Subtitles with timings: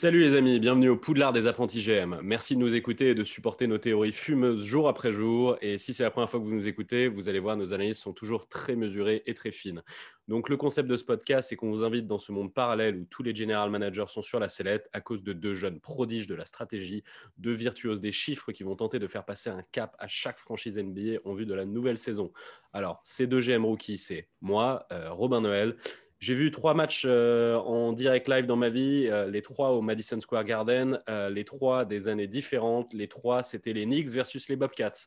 [0.00, 2.20] Salut les amis, bienvenue au Poudlard des apprentis GM.
[2.22, 5.56] Merci de nous écouter et de supporter nos théories fumeuses jour après jour.
[5.60, 7.98] Et si c'est la première fois que vous nous écoutez, vous allez voir, nos analyses
[7.98, 9.82] sont toujours très mesurées et très fines.
[10.28, 13.06] Donc le concept de ce podcast, c'est qu'on vous invite dans ce monde parallèle où
[13.06, 16.36] tous les general managers sont sur la sellette à cause de deux jeunes prodiges de
[16.36, 17.02] la stratégie,
[17.36, 20.78] deux virtuoses des chiffres qui vont tenter de faire passer un cap à chaque franchise
[20.78, 22.30] NBA en vue de la nouvelle saison.
[22.72, 25.74] Alors, ces deux GM rookies, c'est moi, euh, Robin Noël,
[26.20, 29.82] j'ai vu trois matchs euh, en direct live dans ma vie, euh, les trois au
[29.82, 32.92] Madison Square Garden, euh, les trois des années différentes.
[32.92, 35.06] Les trois, c'était les Knicks versus les Bobcats.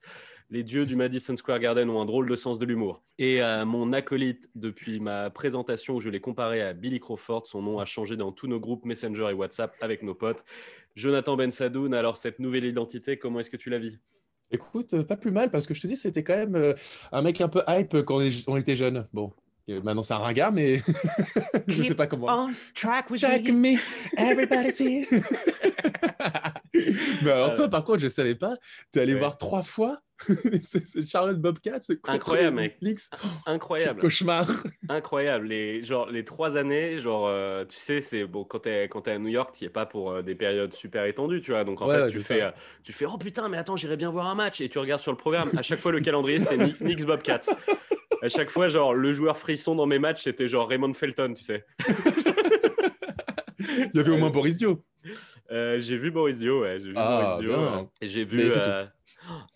[0.49, 3.03] Les dieux du Madison Square Garden ont un drôle de sens de l'humour.
[3.19, 7.79] Et mon acolyte, depuis ma présentation où je l'ai comparé à Billy Crawford, son nom
[7.79, 10.43] a changé dans tous nos groupes Messenger et WhatsApp avec nos potes.
[10.97, 13.97] Jonathan Ben Sadoun, alors cette nouvelle identité, comment est-ce que tu la vis?
[14.49, 16.75] Écoute, pas plus mal parce que je te dis, c'était quand même
[17.13, 19.07] un mec un peu hype quand on était jeune.
[19.13, 19.31] Bon,
[19.83, 20.79] Maintenant, c'est un ringard, mais
[21.67, 22.27] je ne sais pas comment.
[22.47, 23.73] On track with Track me.
[23.73, 23.77] me,
[24.17, 25.05] everybody's here.
[27.23, 28.55] mais alors, toi, par contre, je ne savais pas.
[28.91, 29.19] Tu es allé Ouais.
[29.19, 29.97] voir trois fois
[30.63, 31.79] c'est c'est Charlotte Bobcat.
[31.79, 32.69] contre Incroyable.
[32.81, 32.99] Knicks.
[33.47, 33.93] Incroyable.
[33.95, 34.47] Quel cauchemar.
[34.87, 35.47] Incroyable.
[35.47, 39.11] Les, genre, les trois années, genre, euh, tu sais, c'est bon, quand t'es quand t'es
[39.11, 41.63] à New York, tu es pas pour euh, des périodes super étendues, tu vois.
[41.63, 42.51] Donc, en Ouais, fait, ouais, tu, c'est fais, euh,
[42.83, 44.61] tu fais, oh putain, mais attends, j'irai bien voir un match.
[44.61, 45.49] Et tu regardes sur le programme.
[45.57, 47.41] À chaque fois, le calendrier, c'était Knicks Bobcats.
[48.21, 51.43] À chaque fois, genre, le joueur frisson dans mes matchs, c'était genre Raymond Felton, tu
[51.43, 51.65] sais.
[53.59, 54.83] Il y avait au moins Boris Dio.
[55.51, 56.79] Euh, j'ai vu Boris Dio, ouais.
[56.79, 57.89] J'ai vu Ah, Boris Dio.
[58.01, 58.39] Et j'ai vu.
[58.41, 58.85] Euh,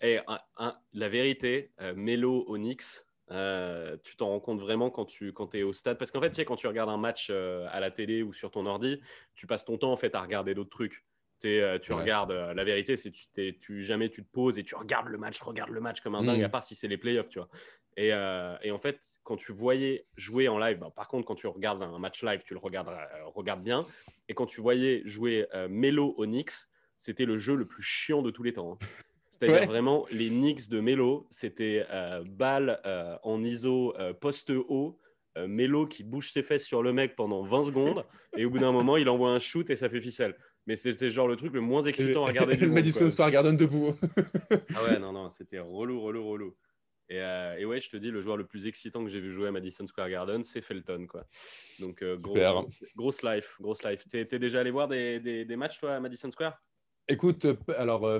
[0.00, 2.82] et un- un- la vérité, euh, Melo Knicks,
[3.30, 5.98] euh, tu t'en rends compte vraiment quand tu quand es au stade?
[5.98, 8.50] Parce qu'en fait, tu sais, quand tu regardes un match à la télé ou sur
[8.50, 9.00] ton ordi,
[9.34, 11.04] tu passes ton temps en fait à regarder d'autres trucs.
[11.42, 11.78] Tu Ouais.
[11.92, 13.26] regardes, la vérité, c'est tu,
[13.60, 16.22] tu jamais tu te poses et tu regardes le match, regarde le match comme un
[16.22, 16.26] Mm.
[16.26, 17.48] dingue, à part si c'est les playoffs, tu vois.
[17.98, 21.34] Et, euh, et en fait, quand tu voyais jouer en live, bah, par contre, quand
[21.34, 23.86] tu regardes un match live, tu le regardes, euh, regardes bien.
[24.28, 26.52] Et quand tu voyais jouer euh, Melo au Knicks,
[26.98, 28.72] c'était le jeu le plus chiant de tous les temps.
[28.72, 28.78] hein.
[29.30, 29.66] C'est-à-dire Ouais.
[29.66, 34.98] vraiment, les Knicks de Melo, c'était euh, balle euh, en ISO poste haut,
[35.46, 38.04] Melo qui bouge ses fesses sur le mec pendant 20 secondes,
[38.38, 40.34] et au bout d'un moment, il envoie un shoot et ça fait ficelle.
[40.66, 42.74] Mais c'était genre le truc le moins excitant à regarder du monde.
[42.76, 43.10] Madison.
[43.10, 43.94] Square Garden debout.
[44.74, 46.56] Ah ouais, non, non, c'était relou, relou, relou.
[47.08, 49.32] Et, euh, et ouais, je te dis, le joueur le plus excitant que j'ai vu
[49.32, 51.26] jouer à Madison Square Garden, c'est Felton, quoi.
[51.78, 54.04] Donc, euh, gros- grosse life, grosse life.
[54.10, 56.58] T'es t'es déjà allé voir des, des- des matchs, toi, à Madison Square?
[57.08, 58.18] Écoute, euh, alors, euh,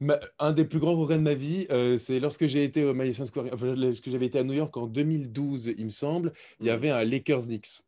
[0.00, 1.66] ma- un des plus grands regrets de ma vie,
[1.98, 4.86] c'est lorsque j'ai été au Madison Square, enfin, lorsque j'avais été à New York en
[4.86, 6.74] 2012, il me semble, il y Mhm.
[6.74, 7.82] avait un Lakers Knicks.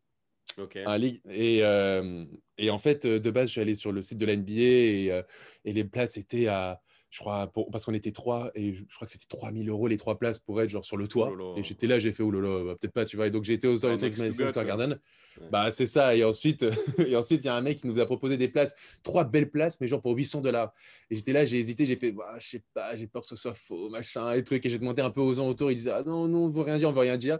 [0.57, 0.77] Ok.
[0.85, 2.25] Un li- et, euh,
[2.59, 5.23] et en fait, de base, je suis allé sur le site de la NBA et,
[5.65, 6.81] et les places étaient à,
[7.15, 9.87] je crois, pour- parce qu'on était trois, et je, je crois que c'était 3000 euros
[9.87, 11.29] les trois places pour être genre sur le toit.
[11.31, 11.53] Oh là.
[11.55, 13.27] Et j'étais là, j'ai fait, oulala, bah, peut-être pas, tu vois.
[13.27, 14.65] Et donc j'ai été aux Un aux next to Madison God, Square.
[14.65, 14.99] Garden.
[15.39, 15.47] Ouais.
[15.49, 16.13] Bah, c'est ça.
[16.13, 16.63] Et ensuite,
[17.07, 19.49] et ensuite, il y a un mec qui nous a proposé des places, trois belles
[19.49, 20.73] places, mais genre pour 800 dollars.
[21.09, 23.37] Et j'étais là, j'ai hésité, j'ai fait, bah, je sais pas, j'ai peur que ce
[23.37, 24.65] soit faux, machin, et truc.
[24.65, 26.63] Et j'ai demandé un peu aux gens autour, ils disaient, ah non, non, on veut
[26.63, 27.39] rien dire, on veut rien dire.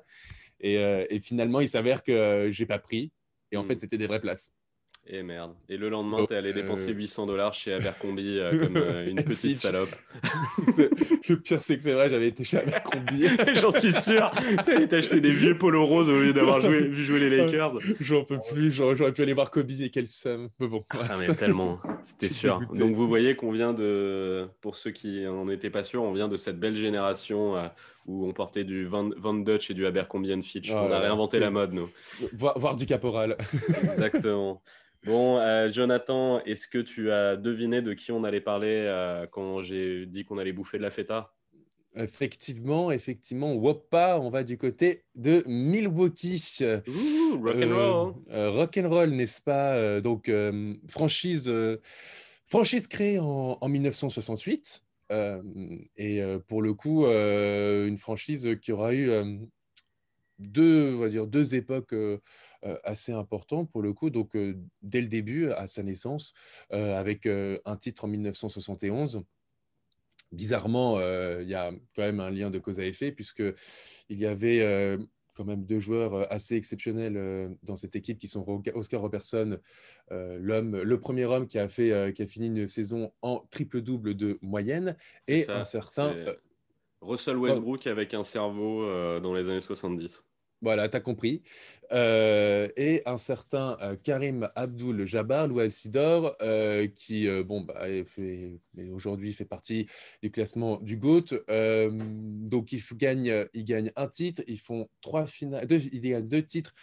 [0.61, 3.11] Et, euh, et finalement, il s'avère que euh, j'ai pas pris.
[3.51, 3.67] Et en Mm.
[3.67, 4.53] fait, c'était des vraies places.
[5.07, 5.53] Et merde.
[5.69, 9.07] Et le lendemain, Oh, t'es allé euh, dépenser 800 dollars chez Abercrombie euh, comme euh,
[9.07, 9.89] une petite salope.
[11.27, 13.27] Le pire, c'est que c'est vrai, j'avais été chez Abercrombie.
[13.55, 14.31] J'en suis sûr.
[14.63, 17.77] T'as allé t'acheter des vieux polos roses au lieu d'avoir joué, vu jouer les Lakers.
[17.99, 20.49] J'en peux plus, j'aurais pu aller voir Kobe et quel somme.
[20.59, 22.59] Mais bon, Ah mais tellement, c'était sûr.
[22.59, 22.79] dégoûté.
[22.79, 26.27] Donc vous voyez qu'on vient de, pour ceux qui n'en étaient pas sûrs, on vient
[26.27, 27.67] de cette belle génération euh,
[28.05, 30.69] où on portait du Van, Van Dutch et du Abercrombie Fitch.
[30.71, 31.89] Oh on a réinventé la mode, nous.
[32.33, 33.35] voir, voir du caporal.
[33.83, 34.61] Exactement.
[35.05, 39.61] Bon, euh, Jonathan, est-ce que tu as deviné de qui on allait parler euh, quand
[39.61, 41.31] j'ai dit qu'on allait bouffer de la feta?
[41.95, 46.57] Effectivement, effectivement, Woppa, on va du côté de Milwaukee.
[46.87, 48.13] Ouh, rock and Euh, roll.
[48.31, 50.29] euh, rock and roll, n'est-ce pas Donc,
[50.89, 51.51] franchise,
[52.47, 54.81] franchise créée en, en 1968.
[55.09, 59.11] Et pour le coup, une franchise qui aura eu
[60.39, 61.95] deux, on va dire, deux époques
[62.83, 64.09] assez importantes pour le coup.
[64.09, 64.37] Donc,
[64.81, 66.33] dès le début, à sa naissance,
[66.69, 69.23] avec un titre en 1971
[70.31, 70.99] bizarrement,
[71.39, 73.53] il y a quand même un lien de cause à effet, puisqu'il
[74.09, 74.97] y avait
[75.35, 79.57] quand même deux joueurs euh, assez exceptionnels euh, dans cette équipe qui sont Oscar Robertson,
[80.11, 84.15] euh, l'homme, le premier homme qui a, fait, qui a fini une saison en triple-double
[84.15, 84.95] de moyenne,
[85.27, 86.15] et ça, un certain.
[87.01, 88.85] Russell Westbrook avec un cerveau
[89.19, 90.23] dans les années 70.
[90.65, 91.43] Voilà, tu as compris.
[91.91, 97.85] Euh, et un certain euh, Karim Abdul Jabbar, Lou Sidor, euh, qui, bon, bah,
[98.91, 99.85] aujourd'hui fait partie
[100.23, 101.35] du classement du GOAT.
[101.47, 104.41] donc, il gagne, il gagne un titre.
[104.47, 106.73] Ils font trois finales, deux, il gagne deux titres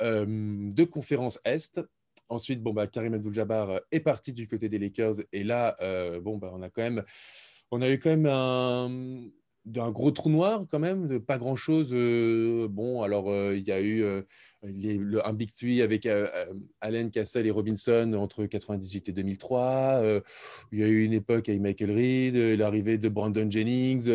[0.00, 1.80] de conférence Est.
[2.28, 5.14] Ensuite, bon, bah, Karim Abdul-Jabbar est parti du côté des Lakers.
[5.32, 5.76] Et là,
[6.22, 7.04] bon, bah, on a quand même,
[7.70, 9.30] on a eu quand même un,
[9.68, 11.90] d'un gros trou noir quand même, de pas grand-chose.
[11.92, 14.22] Euh, bon, alors euh, il y a eu euh,
[14.62, 16.08] un Big Three avec
[16.80, 20.02] Allen, Cassell et Robinson entre 98 et 2003.
[20.72, 24.10] il y a eu une époque avec Michael Reed, l'arrivée de Brandon Jennings.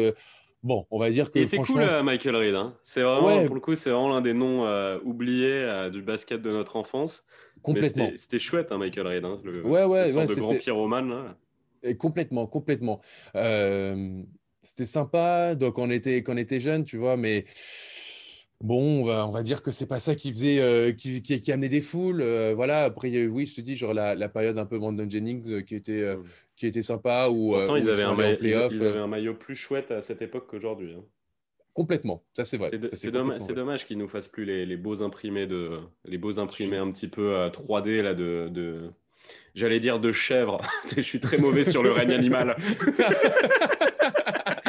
[0.64, 1.40] Bon, on va dire que.
[1.40, 2.56] Il était cool, Michael Reed.
[2.56, 2.76] Hein.
[2.84, 4.66] C'est vraiment, pour le coup, c'est vraiment l'un des noms
[5.04, 7.24] oubliés du basket de notre enfance.
[7.62, 8.10] Complètement.
[8.18, 9.26] C'était chouette, hein, Michael Reed.
[9.26, 11.10] Hein, le, ouais, ouais, le ouais, de grand pyromane.
[11.10, 11.38] Là.
[11.84, 13.02] Et complètement, complètement.
[14.64, 17.46] C'était sympa donc on était, quand on était jeune, tu vois, mais
[18.64, 21.52] bon, on va, on va dire que c'est pas ça qui faisait, euh, qui, qui,
[21.52, 22.22] amenait des foules.
[22.22, 24.58] Euh, voilà, après, il y a eu, oui, je te dis, genre la, la période
[24.58, 26.24] un peu Brandon Jennings euh, qui, était, mmh.
[26.56, 27.28] qui était sympa.
[27.30, 30.48] Ou, Pourtant, ils, avaient un maillot, ils, avaient un maillot plus chouette à cette époque
[30.50, 30.96] qu'aujourd'hui.
[30.98, 31.04] Hein.
[31.74, 32.70] Complètement, ça c'est vrai.
[32.94, 36.78] C'est dommage, dommage qu'ils nous fassent plus les, les, beaux imprimés de, les beaux imprimés
[36.78, 38.92] un petit peu 3D là de, de...
[39.56, 40.62] j'allais dire de chèvre.
[40.96, 42.56] je suis très mauvais sur le règne animal.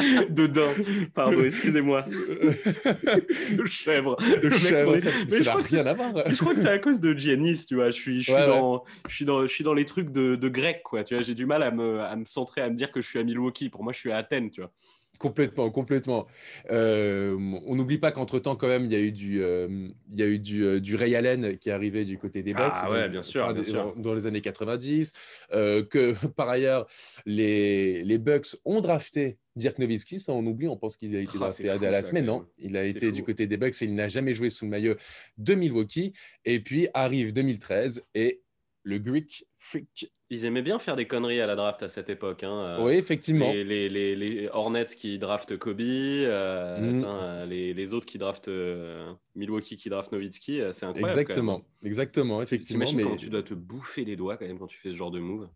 [0.29, 2.03] de pardon, excusez-moi.
[3.57, 4.17] de chèvre.
[4.41, 5.09] De chèvre, ça
[5.41, 6.13] n'a rien à voir.
[6.29, 7.87] Je crois que c'est à cause de Giannis, tu vois.
[7.87, 10.49] Je suis, je suis, dans, Je suis, dans, je suis dans les trucs de, de
[10.49, 11.03] grec, quoi.
[11.03, 13.07] Tu vois, j'ai du mal à me, à me centrer, à me dire que je
[13.07, 13.69] suis à Milwaukee.
[13.69, 14.71] Pour moi, je suis à Athènes, tu vois.
[15.19, 16.27] Complètement, complètement.
[16.69, 17.35] Euh,
[17.65, 20.27] on n'oublie pas qu'entre-temps, quand même, il y a eu du, euh, il y a
[20.27, 23.09] eu du, euh, du, Ray Allen qui est arrivé du côté des Bucks ah, ouais,
[23.09, 23.93] bien sûr, bien sûr.
[23.95, 25.13] Dans, les années 90.
[25.51, 26.87] que par ailleurs,
[27.25, 31.31] les, les Bucks ont drafté Dirk Nowitzki, ça on oublie, on pense qu'il a été
[31.35, 33.95] ah, drafté à Dallas, mais non, il a été du côté des Bucks et il
[33.95, 34.95] n'a jamais joué sous le maillot
[35.37, 36.13] de Milwaukee.
[36.43, 38.41] Et puis arrive 2013 et
[38.83, 40.11] le Greek Freak.
[40.35, 42.43] Ils aimaient bien faire des conneries à la draft à cette époque.
[42.43, 42.77] Hein.
[42.81, 43.51] Oui, effectivement.
[43.51, 47.49] Les, les, les, Hornets qui draftent Kobe, euh, mm.
[47.49, 51.19] les, autres qui draftent euh, Milwaukee qui draftent Nowitzki, euh, c'est incroyable.
[51.19, 52.85] Exactement, exactement, effectivement.
[52.93, 53.03] Mais...
[53.03, 55.19] quand tu dois te bouffer les doigts quand même quand tu fais ce genre de
[55.19, 55.47] move.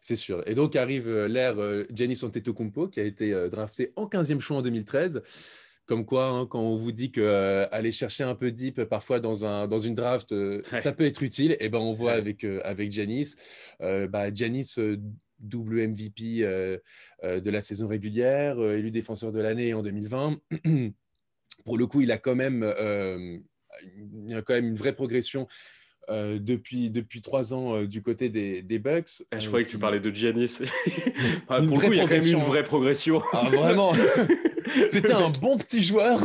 [0.00, 0.42] C'est sûr.
[0.46, 4.40] Et donc arrive euh, l'ère euh, Giannis Antetokounmpo qui a été euh, drafté en 15e
[4.40, 5.22] choix en 2013.
[5.86, 9.44] Comme quoi, hein, quand on vous dit que aller chercher un peu deep parfois dans,
[9.44, 10.34] un, dans une draft,
[10.76, 13.34] ça peut être utile, et eh ben on voit avec, avec Giannis.
[13.80, 14.74] Bah, Giannis,
[15.38, 20.40] double MVP de la saison régulière, élu défenseur de l'année en 2020.
[21.64, 22.64] Pour le coup, il a quand même,
[24.26, 25.46] il a quand même une vraie progression
[26.08, 29.24] euh, depuis, depuis trois ans euh, du côté des, des Bucks.
[29.32, 30.58] Ah, je croyais que tu parlais de Giannis.
[31.48, 33.22] ah, pour le coup, il y a quand même une vraie progression.
[33.32, 33.92] Ah, vraiment
[34.88, 36.20] C'était un bon petit joueur.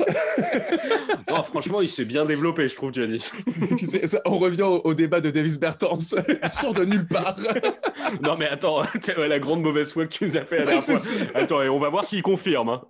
[1.45, 3.31] franchement, il s'est bien développé, je trouve, Giannis.
[3.77, 5.97] tu sais, on revient au, débat de Davis Bertans.
[6.43, 7.37] Il sort de nulle part.
[8.21, 8.81] non, mais attends,
[9.17, 10.99] la grande mauvaise foi que tu nous as fait la dernière fois.
[11.35, 12.69] Attends, on va voir s'il confirme.
[12.69, 12.81] Hein.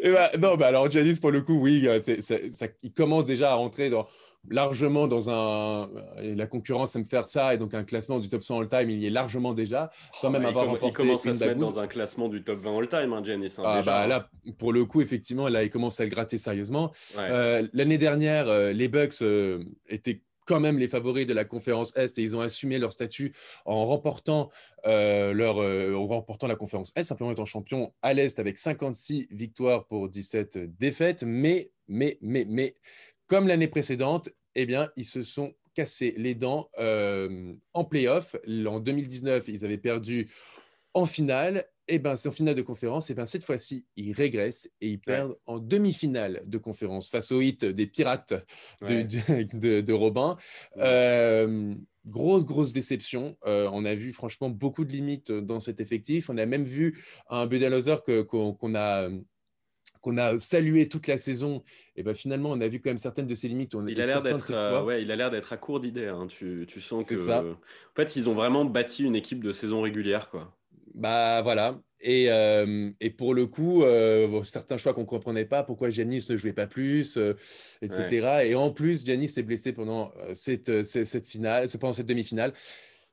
[0.00, 3.52] Et bah, non, bah alors Giannis, pour le coup, oui, euh, ça, il commence déjà
[3.52, 4.06] à rentrer dans,
[4.50, 5.88] largement dans un.
[6.16, 9.06] La concurrence aime faire ça, et donc un classement du top 100 all-time, il y
[9.06, 10.88] est largement déjà, sans oh, même avoir remporté.
[10.88, 13.54] Il commence à se mettre dans un classement du top 20 all-time, hein, Giannis.
[13.58, 16.92] Hein, ah, bah, là, pour le coup, effectivement, là, il commence à le gratter sérieusement.
[17.18, 21.94] Euh, l'année dernière, euh, les Bucks euh, étaient quand même les favoris de la conférence
[21.94, 23.34] Est et ils ont assumé leur statut
[23.66, 24.50] en remportant,
[24.84, 30.08] leur, en remportant la conférence Est, simplement étant champion à l'Est avec 56 victoires pour
[30.08, 31.22] 17 défaites.
[31.22, 32.74] Mais, mais, mais, mais,
[33.26, 38.34] comme l'année précédente, eh bien, ils se sont cassés les dents euh, en playoff.
[38.66, 40.30] En 2019, ils avaient perdu
[40.94, 41.68] en finale.
[41.90, 43.08] Et eh ben, c'est en finale de conférence.
[43.08, 47.32] Et eh ben, cette fois-ci, ils régressent et ils perdent en demi-finale de conférence face
[47.32, 48.34] au hit des Pirates
[48.82, 50.36] de, Robin.
[50.76, 53.38] Euh, grosse, grosse déception.
[53.46, 56.28] Euh, on a vu franchement beaucoup de limites dans cet effectif.
[56.28, 59.08] On a même vu un Budenholzer qu'on a
[60.00, 61.62] qu'on a salué toute la saison,
[61.96, 63.74] et ben finalement, on a vu quand même certaines de ses limites.
[63.74, 66.06] On, il, a l'air d'être, euh, ouais, il a l'air d'être à court d'idées.
[66.06, 66.26] Hein.
[66.28, 67.42] Tu, tu, sens que, ça.
[67.42, 67.56] en
[67.96, 70.56] fait, ils ont vraiment bâti une équipe de saison régulière, quoi.
[70.94, 71.80] Bah voilà.
[72.00, 76.26] Et, euh, et pour le coup, euh, certains choix qu'on ne comprenait pas, pourquoi Giannis
[76.28, 77.18] ne jouait pas plus,
[77.82, 78.44] etc.
[78.44, 82.52] Et en plus, Giannis s'est blessé pendant cette, cette, finale, pendant cette demi-finale.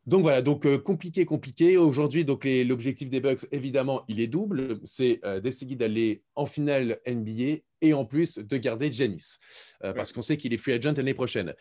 [0.05, 1.77] Donc voilà, donc euh, compliqué, compliqué.
[1.77, 4.79] Aujourd'hui, donc l'objectif des Bucks, évidemment, il est double.
[4.83, 10.21] C'est euh, d'essayer d'aller en finale NBA et en plus de garder euh, parce qu'on
[10.21, 11.53] sait qu'il est free agent l'année prochaine.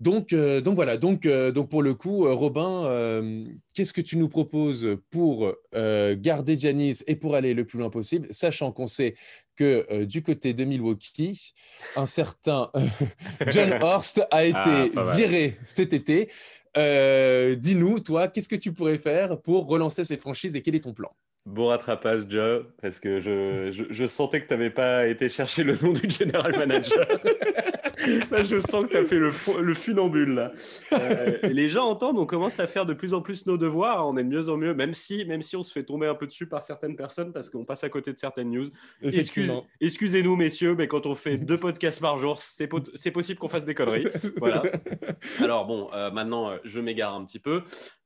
[0.00, 4.00] Donc, euh, donc voilà, donc, euh, donc pour le coup, euh, Robin, euh, qu'est-ce que
[4.00, 8.70] tu nous proposes pour euh, garder Janice et pour aller le plus loin possible, sachant
[8.70, 9.16] qu'on sait
[9.56, 11.52] que euh, du côté de Milwaukee,
[11.96, 12.80] un certain euh,
[13.50, 15.16] John Horst a été Ah, mal.
[15.16, 16.30] viré cet été.
[16.76, 20.84] Euh, Dis-nous, toi, qu'est-ce que tu pourrais faire pour relancer cette franchise et quel est
[20.84, 21.10] ton plan?
[21.44, 25.64] Bon rattrapage, Joe, parce que je, je, je sentais que tu n'avais pas été chercher
[25.64, 27.08] le nom du general manager.
[28.30, 29.30] là, je sens que tu as fait le,
[29.74, 30.34] funambule.
[30.34, 30.52] Là.
[30.92, 34.06] Euh, et les gens entendent, on commence à faire de plus en plus nos devoirs,
[34.06, 36.14] on est de mieux en mieux, même si, même si on se fait tomber un
[36.14, 38.66] peu dessus par certaines personnes parce qu'on passe à côté de certaines news.
[39.02, 39.52] Excuse-.
[39.80, 43.48] Excusez-nous, messieurs, mais quand on fait deux podcasts par jour, c'est po- c'est possible qu'on
[43.48, 44.06] fasse des conneries.
[44.36, 44.62] Voilà.
[45.40, 47.62] Alors bon, euh, maintenant, euh, je m'égare un petit peu.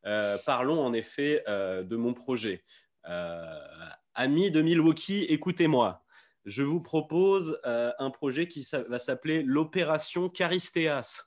[0.07, 2.63] Euh, parlons en effet de mon projet.
[4.15, 6.03] Amis de Milwaukee, écoutez-moi.
[6.45, 11.25] Je vous propose euh, un projet qui va s'appeler l'opération Charisteas.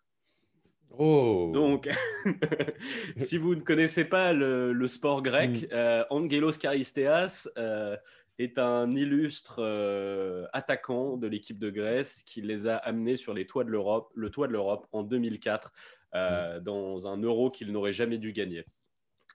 [0.97, 1.89] Oh, Donc,
[3.17, 5.67] si vous ne connaissez pas le, le sport grec, Mm.
[5.73, 7.97] euh, Angelos Charisteas euh,
[8.39, 13.45] est un illustre euh, attaquant de l'équipe de Grèce qui les a amenés sur les
[13.47, 15.71] toits de l'Europe, le toit de l'Europe en 2004
[16.13, 18.65] euh, dans un euro qu'ils n'auraient jamais dû gagner.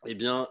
[0.06, 0.48] Eh bien,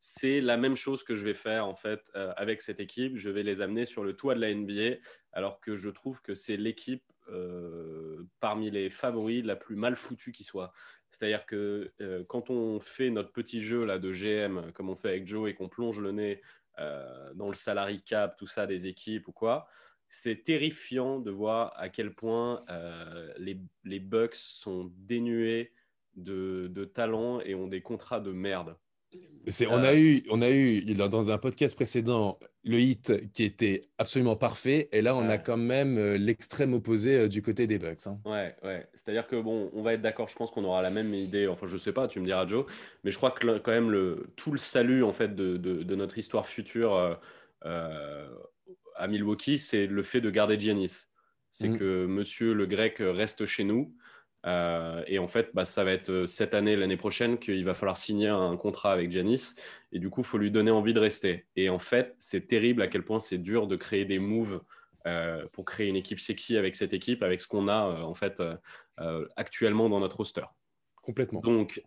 [0.00, 3.16] c'est la même chose que je vais faire en fait euh, avec cette équipe.
[3.16, 4.98] Je vais les amener sur le toit de la NBA,
[5.32, 10.32] alors que je trouve que c'est l'équipe euh, parmi les favoris la plus mal foutue
[10.32, 10.72] qui soit.
[11.10, 15.08] C'est-à-dire que euh, quand on fait notre petit jeu là de GM, comme on fait
[15.08, 16.42] avec Joe, et qu'on plonge le nez
[17.34, 19.66] dans le salary cap, tout ça des équipes ou quoi,
[20.08, 22.64] c'est terrifiant de voir à quel point
[23.36, 25.72] les, les Bucks sont dénués
[26.14, 28.76] de, de talent et ont des contrats de merde.
[29.70, 33.80] On, Euh, a eu, on a eu dans un podcast précédent le hit qui était
[33.96, 37.78] absolument parfait, et là on a quand même euh, l'extrême opposé euh, du côté des
[37.78, 38.06] Bucks.
[38.06, 38.20] hein.
[38.26, 38.86] Ouais, ouais.
[38.92, 40.28] C'est-à-dire que bon, on va être d'accord.
[40.28, 41.46] Je pense qu'on aura la même idée.
[41.46, 42.08] Enfin, je sais pas.
[42.08, 42.66] Tu me diras, Joe.
[43.04, 45.94] Mais je crois que quand même le tout le salut en fait de, de- de
[45.94, 47.14] notre histoire future euh,
[47.64, 48.28] euh,
[48.96, 51.06] à Milwaukee, c'est le fait de garder Giannis.
[51.50, 51.78] C'est Mhm.
[51.78, 53.94] que Monsieur le Grec reste chez nous.
[54.46, 57.74] Euh, et en fait, bah, ça va être euh, cette année, l'année prochaine, qu'il va
[57.74, 59.54] falloir signer un contrat avec Giannis.
[59.92, 61.46] Et du coup, il faut lui donner envie de rester.
[61.56, 64.60] Et en fait, c'est terrible à quel point c'est dur de créer des moves
[65.06, 68.14] euh, pour créer une équipe sexy avec cette équipe, avec ce qu'on a euh, en
[68.14, 68.42] fait
[69.36, 70.44] actuellement dans notre roster.
[71.02, 71.40] Complètement.
[71.40, 71.80] Donc,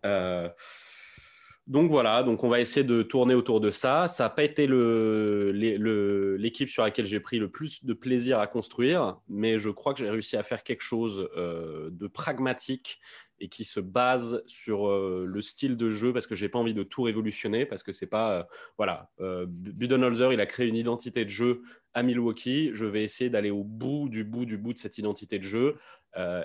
[1.68, 4.08] donc voilà, donc on va essayer de tourner autour de ça.
[4.08, 9.18] Ça n'a pas été l'équipe sur laquelle j'ai pris le plus de plaisir à construire,
[9.28, 12.98] mais je crois que j'ai réussi à faire quelque chose euh, de pragmatique
[13.38, 16.74] et qui se base sur euh, le style de jeu parce que j'ai pas envie
[16.74, 18.42] de tout révolutionner parce que c'est pas euh,
[18.76, 19.10] voilà
[19.46, 23.64] Budenholzer il a créé une identité de jeu à Milwaukee je vais essayer d'aller au
[23.64, 25.76] bout du bout du bout de cette identité de jeu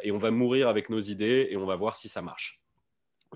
[0.02, 2.64] et on va mourir avec nos idées et on va voir si ça marche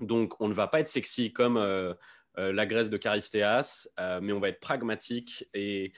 [0.00, 1.94] donc, on ne va pas être sexy comme euh,
[2.38, 5.92] euh, la Grèce de Charistéas, euh, mais on va être pragmatique et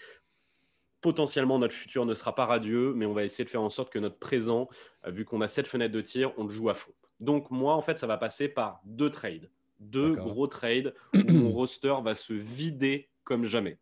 [1.01, 3.93] potentiellement notre futur ne sera pas radieux, mais on va essayer de faire en sorte
[3.93, 4.69] que notre présent,
[5.07, 6.93] vu qu'on a cette fenêtre de tir, on le joue à fond.
[7.21, 11.53] Donc, moi, en fait, ça va passer par deux trades, deux gros trades où mon
[11.53, 13.79] roster va se vider comme jamais.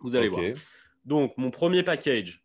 [0.00, 0.44] Vous allez voir.
[1.06, 2.44] Donc, mon premier package,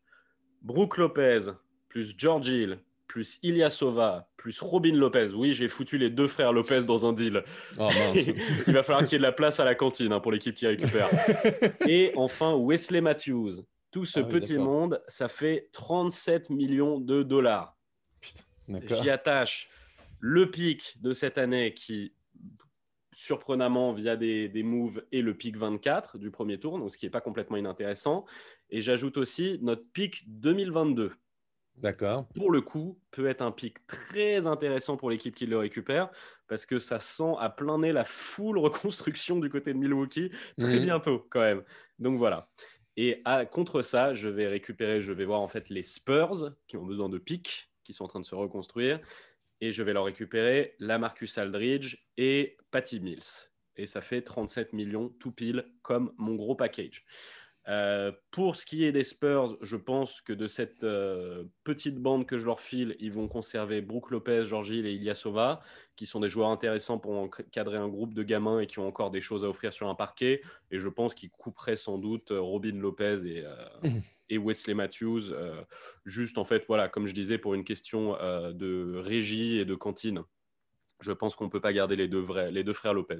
[0.61, 1.51] Brooke Lopez
[1.89, 2.79] plus George Hill
[3.09, 5.33] plus Ilyasova plus Robin Lopez.
[5.33, 7.43] Oui, j'ai foutu les deux frères Lopez dans un deal.
[7.77, 8.27] Oh mince.
[8.67, 10.55] Il va falloir qu'il y ait de la place à la cantine hein, pour l'équipe
[10.55, 11.09] qui récupère.
[11.87, 13.63] Et enfin, Wesley Matthews.
[13.91, 17.75] Tout ce Ah oui, petit monde, ça fait 37 millions de dollars.
[18.67, 19.69] J'y attache
[20.19, 22.13] le pic de cette année qui,
[23.15, 27.07] surprenamment, via des, des moves, est le pic 24 du premier tour, donc ce qui
[27.07, 28.25] n'est pas complètement inintéressant.
[28.69, 31.11] Et j'ajoute aussi notre pic 2022
[31.81, 32.27] D'accord.
[32.35, 36.09] pour le coup, peut être un pic très intéressant pour l'équipe qui le récupère,
[36.47, 40.79] parce que ça sent à plein nez la full reconstruction du côté de Milwaukee très
[40.79, 41.63] bientôt quand même.
[41.99, 42.49] Donc voilà.
[42.97, 46.75] Et à- contre ça, je vais récupérer, je vais voir en fait les Spurs qui
[46.75, 48.99] ont besoin de pics, qui sont en train de se reconstruire,
[49.61, 53.49] et je vais leur récupérer la Marcus Aldridge et Patty Mills.
[53.77, 57.05] Et ça fait 37 millions tout pile comme mon gros package.
[57.69, 62.25] Euh, pour ce qui est des Spurs, je pense que de cette euh, petite bande
[62.25, 65.61] que je leur file, ils vont conserver Brook Lopez, George Hill et Ilyasova,
[65.95, 69.11] qui sont des joueurs intéressants pour encadrer un groupe de gamins et qui ont encore
[69.11, 70.41] des choses à offrir sur un parquet.
[70.71, 73.55] Et je pense qu'ils couperaient sans doute euh, Robin Lopez et, euh,
[74.29, 75.33] et Wesley Matthews,
[76.05, 80.21] juste en fait, voilà, comme je disais, pour une question de régie et de cantine.
[81.01, 83.17] Je pense qu'on ne peut pas garder les deux, vrais, les deux frères Lopez.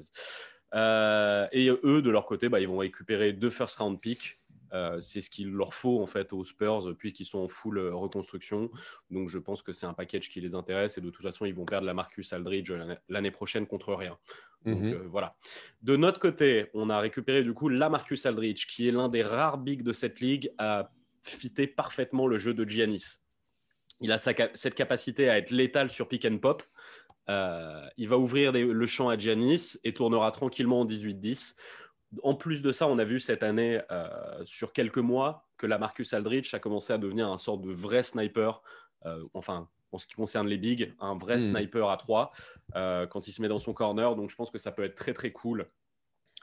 [0.74, 4.39] Euh, et eux, de leur côté, bah, ils vont récupérer deux first round picks
[4.72, 7.94] Euh, c'est ce qu'il leur faut en fait aux Spurs puisqu'ils sont en full euh,
[7.94, 8.70] reconstruction.
[9.10, 11.54] Donc je pense que c'est un package qui les intéresse et de toute façon ils
[11.54, 12.72] vont perdre la Marcus Aldridge
[13.08, 14.16] l'année prochaine contre rien.
[14.64, 14.92] Donc Mhm.
[14.92, 15.34] euh, voilà.
[15.82, 19.22] De notre côté, on a récupéré du coup la Marcus Aldridge qui est l'un des
[19.22, 20.90] rares bigs de cette ligue à
[21.22, 23.18] fitter parfaitement le jeu de Giannis.
[24.00, 26.62] Il a sa cette capacité à être létal sur pick and pop.
[27.28, 31.54] Euh, il va ouvrir des- le champ à Giannis et tournera tranquillement en 18-10.
[32.22, 35.78] En plus de ça, on a vu cette année, euh, sur quelques mois, que la
[35.78, 38.62] Marcus Aldridge a commencé à devenir un sorte de vrai sniper.
[39.06, 41.38] euh, enfin, en ce qui concerne les bigs, un vrai Hmm.
[41.38, 42.32] sniper à 3
[42.74, 44.14] quand il se met dans son corner.
[44.14, 45.68] Donc, je pense que ça peut être très, très cool.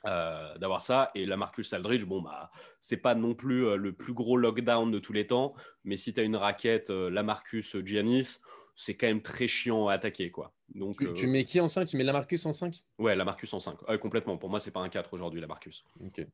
[0.07, 1.11] Euh, d'avoir ça.
[1.13, 2.49] Et la Marcus Aldridge bon bah
[2.79, 5.53] c'est pas non plus euh, le plus gros lockdown de tous les temps.
[5.83, 8.39] Mais si tu as une raquette euh, la Marcus Giannis
[8.79, 10.53] c'est quand même très chiant à attaquer quoi.
[10.75, 13.53] Donc Tu, tu mets qui en 5 Tu mets Lamarcus en 5 ouais la Marcus
[13.53, 14.37] en 5 Ouais, complètement.
[14.37, 15.83] Pour moi c'est pas un 4 aujourd'hui la Marcus.
[16.03, 16.25] Ok.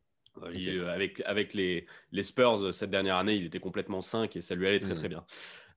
[0.53, 4.41] Il- euh, avec, avec les, les Spurs cette dernière année, il était complètement 5 et
[4.41, 4.97] ça lui allait très Mm.
[4.97, 5.25] très bien.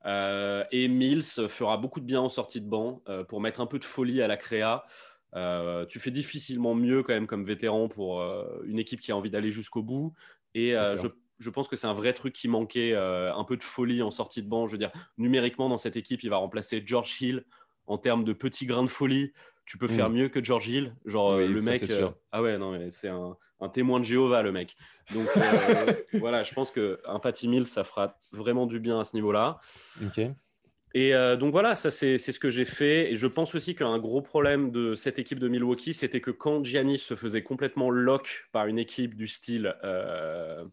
[0.07, 3.67] Euh, et Mills fera beaucoup de bien en sortie de banc euh, pour mettre un
[3.67, 4.85] peu de folie à la créa.
[5.37, 9.17] Euh, tu fais difficilement mieux quand même comme vétéran pour euh, une équipe qui a
[9.17, 10.15] envie d'aller jusqu'au bout.
[10.55, 13.63] Et euh, je, je pense que c'est un vrai truc qui manquait, un peu de
[13.63, 14.67] folie en sortie de banc.
[14.67, 17.45] Je veux dire, numériquement dans cette équipe, il va remplacer George Hill
[17.87, 19.33] en termes de petits grains de folie.
[19.67, 19.91] Tu peux Mm.
[19.91, 20.95] faire mieux que George Hill.
[21.05, 21.85] Genre Oui, le mec,
[22.33, 24.77] ah ouais non mais c'est un, un témoin de Jéhovah le mec.
[25.13, 25.27] Donc
[26.15, 29.59] voilà, je pense que un Patty Mills, ça fera vraiment du bien à ce niveau-là.
[30.05, 30.21] Ok.
[30.97, 33.13] Et euh, donc voilà, ça c'est ce que j'ai fait.
[33.13, 36.65] Et je pense aussi qu'un gros problème de cette équipe de Milwaukee, c'était que quand
[36.65, 40.65] Giannis se faisait complètement lock par une équipe du style euh,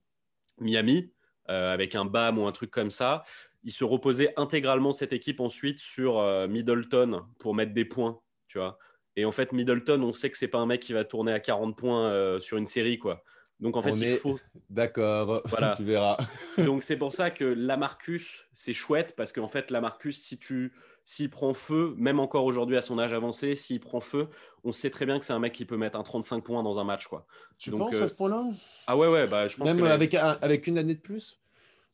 [0.62, 1.12] Miami,
[1.50, 3.24] euh, avec un BAM ou un truc comme ça,
[3.63, 8.80] il se reposait intégralement cette équipe ensuite sur Middleton pour mettre des points, tu vois.
[9.18, 11.42] Et en fait, Middleton, on sait que c'est pas un mec qui va tourner à
[11.42, 13.25] 40 points sur une série, quoi.
[13.60, 15.41] Donc en fait, On il est- faut D'accord.
[15.50, 15.74] Voilà.
[15.75, 16.17] tu verras.
[16.57, 20.74] donc c'est pour ça que Lamarcus, c'est chouette parce qu'en fait, Lamarcus, si tu
[21.05, 24.29] s'il prend feu, même encore aujourd'hui à son âge avancé, s'il prend feu,
[24.63, 26.79] on sait très bien que c'est un mec qui peut mettre un 35 points dans
[26.79, 27.27] un match, quoi.
[27.57, 28.45] Tu Donc, penses euh, à ce point-là?
[28.88, 31.42] Ah ouais, ouais, bah je pense Même que avec, un- avec une année de plus?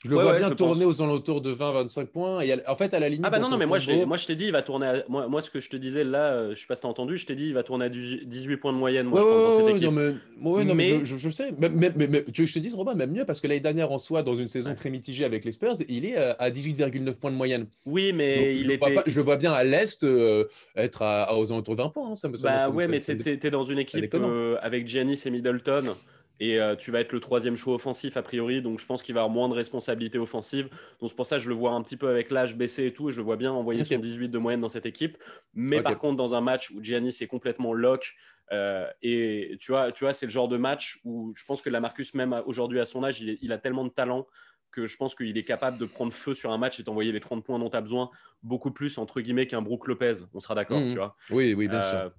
[0.01, 1.01] Je le Ouais, vois ouais, bien je tourner pense.
[1.01, 2.39] aux alentours de 20-25 points.
[2.39, 3.25] Et en fait, à la limite.
[3.27, 5.03] Ah bah non, non, mais moi je, moi je t'ai dit, il va tourner à...
[5.09, 7.17] moi, moi, ce que je te disais là, euh, je sais pas si t'as entendu,
[7.17, 9.83] je t'ai dit, il va tourner à 18 18 points de moyenne, moi, Ouais, je
[9.85, 10.07] non, mais,
[10.41, 11.51] ouais, non, mais Mais- je, je- je sais.
[11.59, 13.47] Mais, mais- mais- mais tu veux que je te dise, Robin, même mieux, parce que
[13.47, 16.33] l'année dernière, en soi, dans une saison très mitigée avec les Spurs, il est euh,
[16.39, 17.67] à 18,9 points de moyenne.
[17.85, 18.95] Oui, Donc, mais je, il vois était...
[18.95, 20.45] pas- je le vois bien à l'Est euh,
[20.77, 22.11] être à, à aux alentours de 20 points.
[22.11, 24.15] hein, ça me, Bah ça ouais, ça mais t'es dans une équipe
[24.61, 25.93] avec Giannis et Middleton
[26.39, 29.13] et euh, tu vas être le troisième choix offensif a priori, donc je pense qu'il
[29.15, 30.69] va avoir moins de responsabilités offensives.
[30.99, 32.93] Donc c'est pour ça que je le vois un petit peu avec l'âge baissé et
[32.93, 35.17] tout, et je le vois bien envoyer son 18 de moyenne dans cette équipe.
[35.53, 38.15] Mais par contre, dans un match où Giannis est complètement lock,
[38.51, 41.69] euh, et tu vois, tu vois c'est le genre de match où je pense que
[41.69, 44.25] la Marcus, même aujourd'hui à son âge, il, est- il a tellement de talent
[44.71, 47.19] que je pense qu'il est capable de prendre feu sur un match et t'envoyer les
[47.19, 48.09] 30 points dont tu as besoin,
[48.43, 50.13] beaucoup plus entre guillemets qu'un Brook Lopez.
[50.33, 50.91] On sera d'accord, Mhm.
[50.91, 51.15] tu vois.
[51.31, 52.11] Oui, oui, bien Euh, sûr.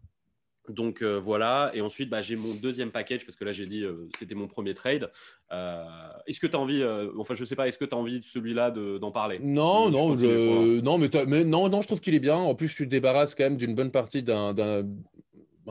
[0.68, 3.82] Donc euh, voilà, et ensuite bah, j'ai mon deuxième package parce que là j'ai dit
[3.82, 5.10] euh, c'était mon premier trade.
[5.52, 5.84] Euh,
[6.26, 6.84] est-ce que tu as envie,
[7.18, 9.38] enfin je sais pas, est-ce que tu as envie de celui-là de- d'en parler?
[9.40, 12.36] Non, non, je- non, mais, non, non, je trouve qu'il est bien.
[12.36, 14.52] En plus, tu te débarrasses quand même d'une bonne partie d'un-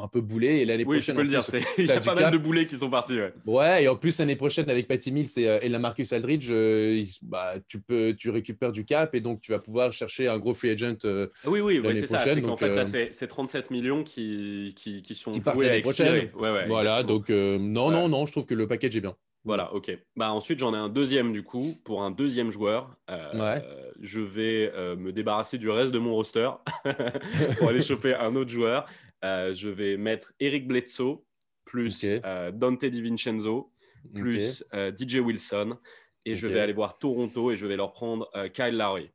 [0.04, 0.60] un peu boulet.
[0.62, 2.34] Et l'année Oui, prochaine, peux en le dire, plus- il y a pas mal cap.
[2.34, 3.14] de boulets qui sont partis.
[3.20, 3.34] ouais.
[3.46, 6.48] Ouais, et en plus, l'année prochaine, avec Patty Mills et, euh, et la Marcus Aldridge,
[6.52, 10.40] euh, bah, tu, peux, tu récupères du cap et donc tu vas pouvoir chercher un
[10.40, 12.20] gros free agent euh, Oui, oui, ouais, c'est ça.
[12.20, 15.62] C'est qu'en fait là euh, c'est c'est 37 millions qui, qui, qui sont Qui partent
[15.62, 16.30] l'année prochaine.
[16.36, 19.16] Ouais, ouais, voilà, donc non, non, non, je trouve que le package est bien.
[19.46, 19.98] Voilà, ok.
[20.18, 22.94] Bah, ensuite, j'en ai un deuxième du coup pour un deuxième joueur.
[23.10, 23.64] Euh, Ouais.
[24.02, 26.50] Je vais euh, me débarrasser du reste de mon roster
[27.58, 28.86] pour aller choper un autre joueur.
[29.24, 31.24] Euh, je vais mettre Eric Bledsoe
[31.66, 33.72] plus euh, Dante DiVincenzo
[34.14, 35.78] plus euh, DJ Wilson.
[36.26, 39.10] Et je vais aller voir Toronto et je vais leur prendre Kyle Lowry.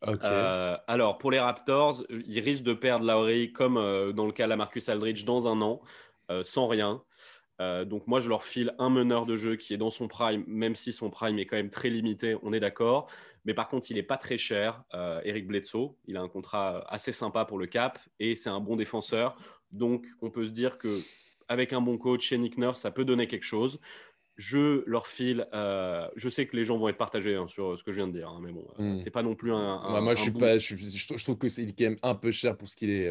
[0.00, 3.74] Alors, pour les Raptors, ils risquent de perdre Lowry comme
[4.12, 5.82] dans le cas de la Marcus Aldridge dans un an,
[6.42, 7.02] sans rien.
[7.60, 10.44] Euh, donc, moi, je leur file un meneur de jeu qui est dans son prime,
[10.48, 13.08] même si son prime est quand même très limité, on est d'accord.
[13.44, 15.94] Mais par contre, il n'est pas très cher, euh, Eric Bledsoe.
[16.06, 19.36] Il a un contrat assez sympa pour le cap et c'est un bon défenseur.
[19.70, 20.98] Donc, on peut se dire que
[21.48, 23.78] avec un bon coach chez Nick Nurse, ça peut donner quelque chose.
[24.36, 25.46] Je leur file.
[25.52, 28.08] euh, je sais que les gens vont être partagés hein, sur ce que je viens
[28.08, 28.96] de dire, hein, mais bon, Hmm.
[28.96, 29.56] c'est pas non plus un.
[29.56, 30.58] un- Ouais, moi, un je suis pas.
[30.58, 33.06] Je trouve que c'est quand même un peu cher pour ce qu'il est.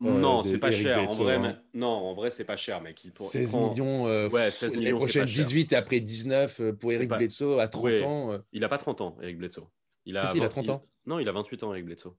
[0.00, 0.98] non, c'est pas Eric cher.
[1.10, 1.38] En vrai, hein.
[1.72, 3.04] mais- non, en vrai, c'est pas cher, mec.
[3.04, 4.06] Il pour- 16 prend- millions.
[4.06, 5.44] euh, Ouais, 16 L'année millions, c'est prochaine, pas cher.
[5.44, 8.02] 18 et après 19 euh, pour Eric pas- Bledsoe à 30 Ouais.
[8.02, 8.32] ans.
[8.32, 9.66] euh, Il a pas 30 ans, Eric Bledsoe.
[10.06, 10.86] Il Si, si, il a 20 30 ans.
[11.06, 12.14] Non, il a 28 ans, Eric Bledsoe.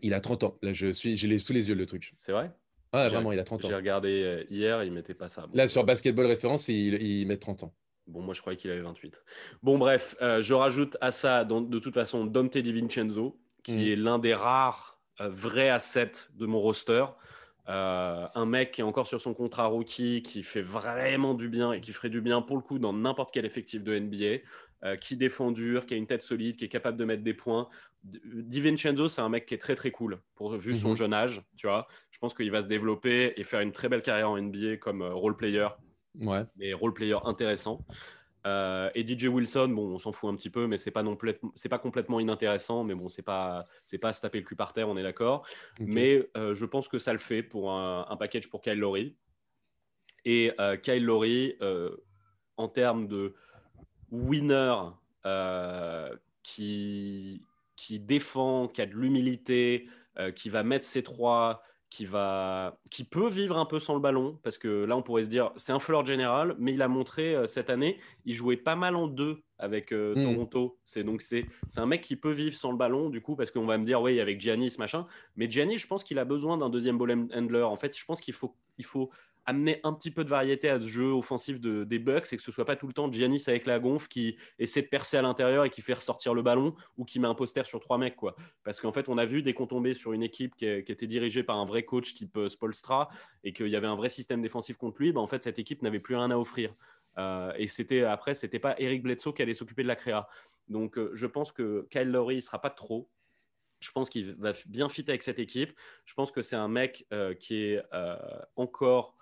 [0.00, 0.56] Il a 30 ans.
[0.62, 2.14] Là, je suis, je l'ai sous les yeux le truc.
[2.16, 2.50] C'est vrai?
[2.92, 3.68] Ah, vraiment, il a 30 ans.
[3.68, 5.46] J'ai regardé hier, il mettait pas ça.
[5.54, 7.74] Là, sur Basketball Référence, il, il met 30 ans.
[8.06, 9.22] Bon, moi, je croyais qu'il avait 28.
[9.62, 13.80] Bon, bref, euh, je rajoute à ça, de toute façon, Dante DiVincenzo, qui Mhm.
[13.80, 17.04] est l'un des rares euh, vrais assets de mon roster.
[17.68, 21.72] Euh, un mec qui est encore sur son contrat rookie, qui fait vraiment du bien
[21.72, 24.42] et qui ferait du bien pour le coup dans n'importe quel effectif de NBA,
[24.84, 27.34] euh, qui défend dur, qui a une tête solide, qui est capable de mettre des
[27.34, 27.68] points.
[28.04, 30.96] DiVincenzo, c'est un mec qui est très très cool pour vu son Mhm.
[30.96, 31.86] jeune âge, tu vois.
[32.10, 35.02] Je pense qu'il va se développer et faire une très belle carrière en NBA comme
[35.02, 35.68] role player
[36.20, 36.44] Ouais.
[36.56, 37.84] mais role player intéressant.
[38.46, 41.16] Euh, et DJ Wilson, bon, on s'en fout un petit peu, mais c'est pas non
[41.54, 44.72] c'est pas complètement inintéressant, mais bon, c'est pas, c'est pas se taper le cul par
[44.72, 45.46] terre, on est d'accord.
[45.78, 49.16] Mais euh, je pense que ça le fait pour un, un package pour Kyle Lowry.
[50.24, 51.56] Et euh, Kyle Lowry,
[52.56, 53.34] en termes de
[54.10, 54.74] winner
[56.42, 59.88] qui, qui défend, qui a de l'humilité,
[60.34, 64.38] qui va mettre ses trois, qui, va, qui peut vivre un peu sans le ballon,
[64.42, 67.34] parce que là, on pourrait se dire, c'est un floor général, mais il a montré
[67.34, 70.24] euh, cette année, il jouait pas mal en deux avec euh, Mm.
[70.24, 70.78] Toronto.
[70.86, 73.50] C'est donc c'est c'est un mec qui peut vivre sans le ballon, du coup, parce
[73.50, 75.06] qu'on va me dire, oui, avec Giannis, machin.
[75.36, 77.62] Mais Giannis, je pense qu'il a besoin d'un deuxième ball handler.
[77.62, 79.10] En fait, je pense qu'il faut, il faut
[79.44, 82.42] amener un petit peu de variété à ce jeu offensif de, des Bucks et que
[82.42, 85.22] ce soit pas tout le temps Giannis avec la gonfle qui essaie de percer à
[85.22, 88.16] l'intérieur et qui fait ressortir le ballon ou qui met un poster sur trois mecs
[88.16, 88.36] quoi.
[88.64, 91.42] Parce qu'en fait on a vu dès qu'on tombait sur une équipe qui, était dirigée
[91.42, 93.08] par un vrai coach type euh, Spolstra
[93.42, 95.82] et qu'il y avait un vrai système défensif contre lui, bah, en fait cette équipe
[95.82, 96.74] n'avait plus rien à offrir.
[97.18, 100.28] Euh, et c'était après c'était pas Eric Bledsoe qui allait s'occuper de la créa.
[100.68, 103.08] Donc euh, je pense que Kyle Lowry il sera pas trop.
[103.80, 105.76] Je pense qu'il va bien fitter avec cette équipe.
[106.04, 107.04] Je pense que c'est un mec
[107.40, 107.82] qui est
[108.54, 109.16] encore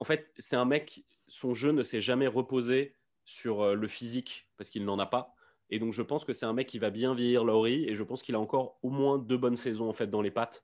[0.00, 4.48] en fait, c'est un mec, son jeu ne s'est jamais reposé sur euh, le physique
[4.56, 5.34] parce qu'il n'en a pas.
[5.70, 8.02] Et donc, je pense que c'est un mec qui va bien vieillir Laurie et je
[8.04, 10.62] pense qu'il a encore au moins deux bonnes saisons en fait dans les pattes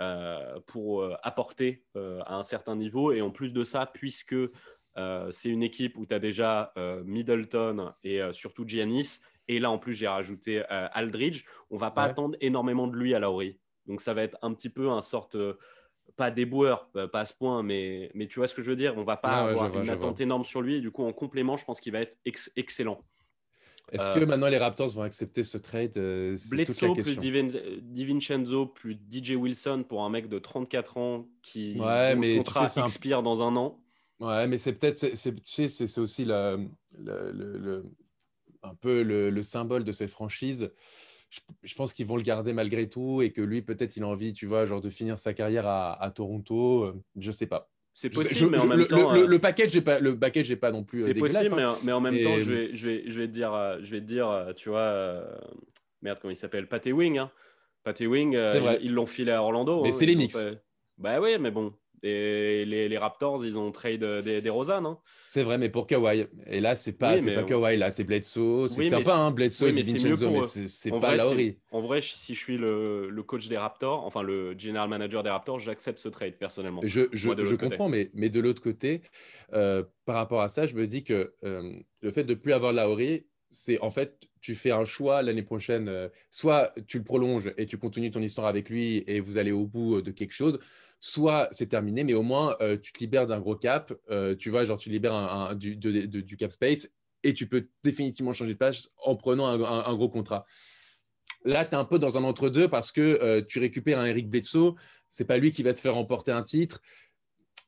[0.00, 3.12] euh, pour euh, apporter euh, à un certain niveau.
[3.12, 4.34] Et en plus de ça, puisque
[5.30, 6.74] c'est une équipe où tu as déjà
[7.06, 12.10] Middleton et surtout Giannis, et là en plus j'ai rajouté Aldridge, on va pas Ouais.
[12.10, 13.58] attendre énormément de lui à Laurie.
[13.86, 15.38] Donc ça va être un petit peu un sorte
[16.16, 18.76] pas déboueur, euh, pas à ce point, mais, mais tu vois ce que je veux
[18.76, 18.94] dire.
[18.96, 20.76] On va pas ouais, avoir vois, une attente énorme sur lui.
[20.76, 23.00] Et du coup, en complément, je pense qu'il va être ex- excellent.
[23.90, 27.16] Est-ce Euh, que maintenant les Raptors vont accepter ce trade euh, Bledsoe plus.
[27.18, 27.50] Divin-
[27.82, 32.68] DiVincenzo plus DJ Wilson pour un mec de 34 ans qui Ouais, mais tu contrat
[32.68, 33.80] sais, un- expire dans un an.
[34.20, 36.56] Ouais, mais c'est peut-être, c'est, tu aussi la-
[36.96, 37.84] le, le- le-
[38.62, 40.70] un peu le, le symbole de cette franchise.
[41.32, 44.06] Je, je pense qu'ils vont le garder malgré tout et que lui, peut-être, il a
[44.06, 46.82] envie, tu vois, genre de finir sa carrière à, à Toronto.
[46.84, 47.70] euh, Je sais pas.
[47.94, 49.98] C'est possible, je- mais en je- même le, temps, le- euh, le package est pas,
[49.98, 51.74] le package est pas non plus euh, c'est possible, hein.
[51.80, 53.90] mais, mais en même Et- temps, je vais, je vais, je vais te dire, je
[53.90, 55.34] vais te dire, tu vois, euh,
[56.02, 57.18] merde, comment il s'appelle, Patty Wing.
[57.18, 57.30] Hein.
[57.82, 59.82] Patty Wing, euh, ils l'ont filé à Orlando.
[59.82, 60.32] Mais hein, c'est les Knicks.
[60.36, 60.62] fait-
[60.98, 61.72] Bah oui, mais bon.
[62.02, 64.86] Et les, les Raptors, ils ont trade des, des Rosanne.
[64.86, 64.98] Hein.
[65.28, 66.26] C'est vrai, mais pour Kawhi.
[66.46, 68.68] Et là, c'est pas, Oui, pas on- Kawhi, là, c'est Bledsoe.
[68.68, 71.80] C'est Oui, sympa, hein, Bledsoe oui, et mais pour mais c'est pas vrai, si- En
[71.80, 75.58] vrai, si je suis le, le coach des Raptors, enfin le general manager des Raptors,
[75.58, 76.82] j'accepte ce trade personnellement.
[76.84, 79.02] Je, Moi, comprends, mais, mais de l'autre côté,
[79.52, 82.72] euh, par rapport à ça, je me dis que euh, le fait de plus avoir
[82.72, 85.88] Lauri, c'est en fait, tu fais un choix l'année prochaine.
[85.88, 89.52] euh, soit tu le prolonges et tu continues ton histoire avec lui et vous allez
[89.52, 90.58] au bout euh, de quelque chose,
[90.98, 93.92] soit c'est terminé, mais au moins euh, tu te libères d'un gros cap.
[94.38, 96.88] tu vois, genre tu libères du, cap space
[97.22, 100.44] et tu peux définitivement changer de place en prenant un, gros contrat.
[101.44, 104.74] Là, tu es un peu dans un entre-deux parce que tu récupères un Eric Bledsoe,
[105.08, 106.80] c'est pas lui qui va te faire remporter un titre.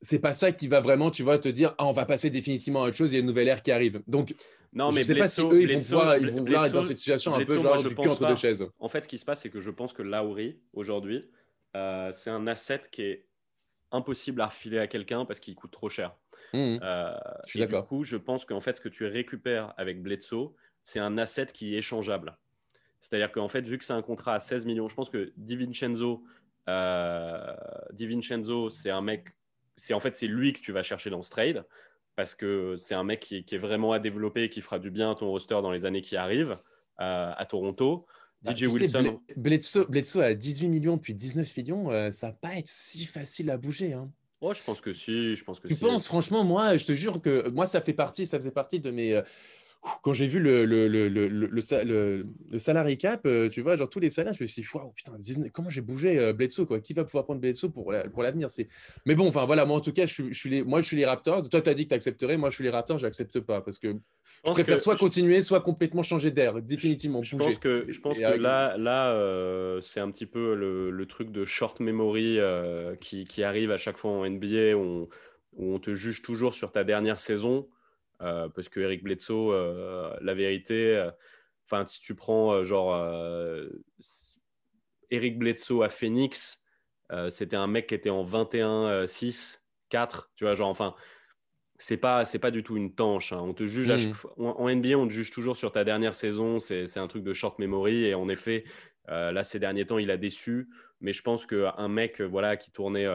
[0.05, 2.85] C'est pas ça qui va vraiment, tu vois, te dire ah, on va passer définitivement
[2.85, 4.03] à autre chose, il y a une nouvelle ère qui arrive.
[4.07, 4.35] Donc,
[4.73, 6.73] Non, je mais ne sais pas si eux, ils vont pouvoir, ils vont vouloir être
[6.73, 8.29] dans cette situation un peu genre moi, je du cul entre pas.
[8.29, 8.67] deux chaises.
[8.79, 11.29] En fait, ce qui se passe, c'est que je pense que Lauri, aujourd'hui,
[11.77, 13.27] euh, c'est un asset qui est
[13.93, 16.15] impossible à refiler à quelqu'un parce qu'il coûte trop cher.
[16.53, 16.81] Mhm.
[16.83, 17.15] Euh,
[17.45, 17.83] Je suis d'accord.
[17.83, 21.47] Du coup, je pense qu'en fait, ce que tu récupères avec Bledsoe, c'est un asset
[21.47, 22.37] qui est échangeable.
[23.01, 26.25] C'est-à-dire qu'en fait, vu que c'est un contrat à 16 millions, je pense que DiVincenzo,
[26.69, 27.55] euh,
[27.93, 29.29] DiVincenzo, c'est un mec,
[29.77, 31.65] c'est en fait c'est lui que tu vas chercher dans ce trade
[32.17, 34.91] parce que c'est un mec qui, qui est vraiment à développer et qui fera du
[34.91, 36.57] bien à ton roster dans les années qui arrivent
[37.01, 38.07] euh, à Toronto.
[38.43, 42.29] Bah, DJ sais, Wilson, Ble- Bledsoe, Bledsoe à 18 millions puis 19 millions, euh, ça
[42.29, 43.95] va pas être si facile à bouger.
[43.95, 44.11] hein.
[44.41, 45.81] oh, je pense que si, je pense que Tu si.
[45.81, 48.91] penses, franchement, moi, je te jure que moi, ça fait partie, ça faisait partie de
[48.91, 49.21] mes.
[50.03, 53.49] Quand j'ai vu le, le, le, le, le, le sa- le- le salary cap, euh,
[53.49, 55.81] tu vois, genre tous les salaires, je me suis dit, waouh, putain, 19 comment j'ai
[55.83, 56.81] bougé euh, Bledsoe, quoi?
[56.81, 58.49] Qui va pouvoir prendre Bledsoe pour, la- pour l'avenir?
[58.51, 58.69] C'est...
[59.05, 60.87] Mais bon, enfin, voilà, moi, en tout cas, je suis, je suis les, moi, je
[60.87, 61.49] suis les Raptors.
[61.49, 62.37] Toi, tu as dit que tu accepterais.
[62.37, 63.95] Moi, je suis les Raptors, j'accepte pas parce que
[64.47, 67.51] je préfère que- soit je- continuer, soit complètement changer d'air, définitivement Je bouger.
[67.51, 70.91] pense que, je pense Et que avec- là, là euh, c'est un petit peu le,
[70.91, 74.81] le truc de short memory euh, qui, qui arrive à chaque fois en NBA où
[74.81, 75.09] on,
[75.57, 77.69] où on te juge toujours sur ta dernière saison.
[78.19, 79.53] Parce que Eric Bledsoe,
[80.21, 81.11] la vérité,
[81.67, 82.95] enfin, si tu prends genre
[85.11, 86.63] Eric Bledsoe à Phoenix,
[87.31, 90.95] c'était un mec qui était en 21-6, 4, tu vois, genre, enfin,
[91.79, 93.33] c'est pas c'est pas du tout une tanche.
[93.33, 93.41] Hein.
[93.43, 94.15] On te juge mmh.
[94.39, 96.59] en, NBA, on te juge toujours sur ta dernière saison.
[96.59, 98.05] C'est un truc de short memory.
[98.05, 98.65] Et en effet,
[99.09, 100.69] là ces derniers temps, il a déçu.
[101.01, 103.07] Mais je pense qu'un mec voilà qui tournait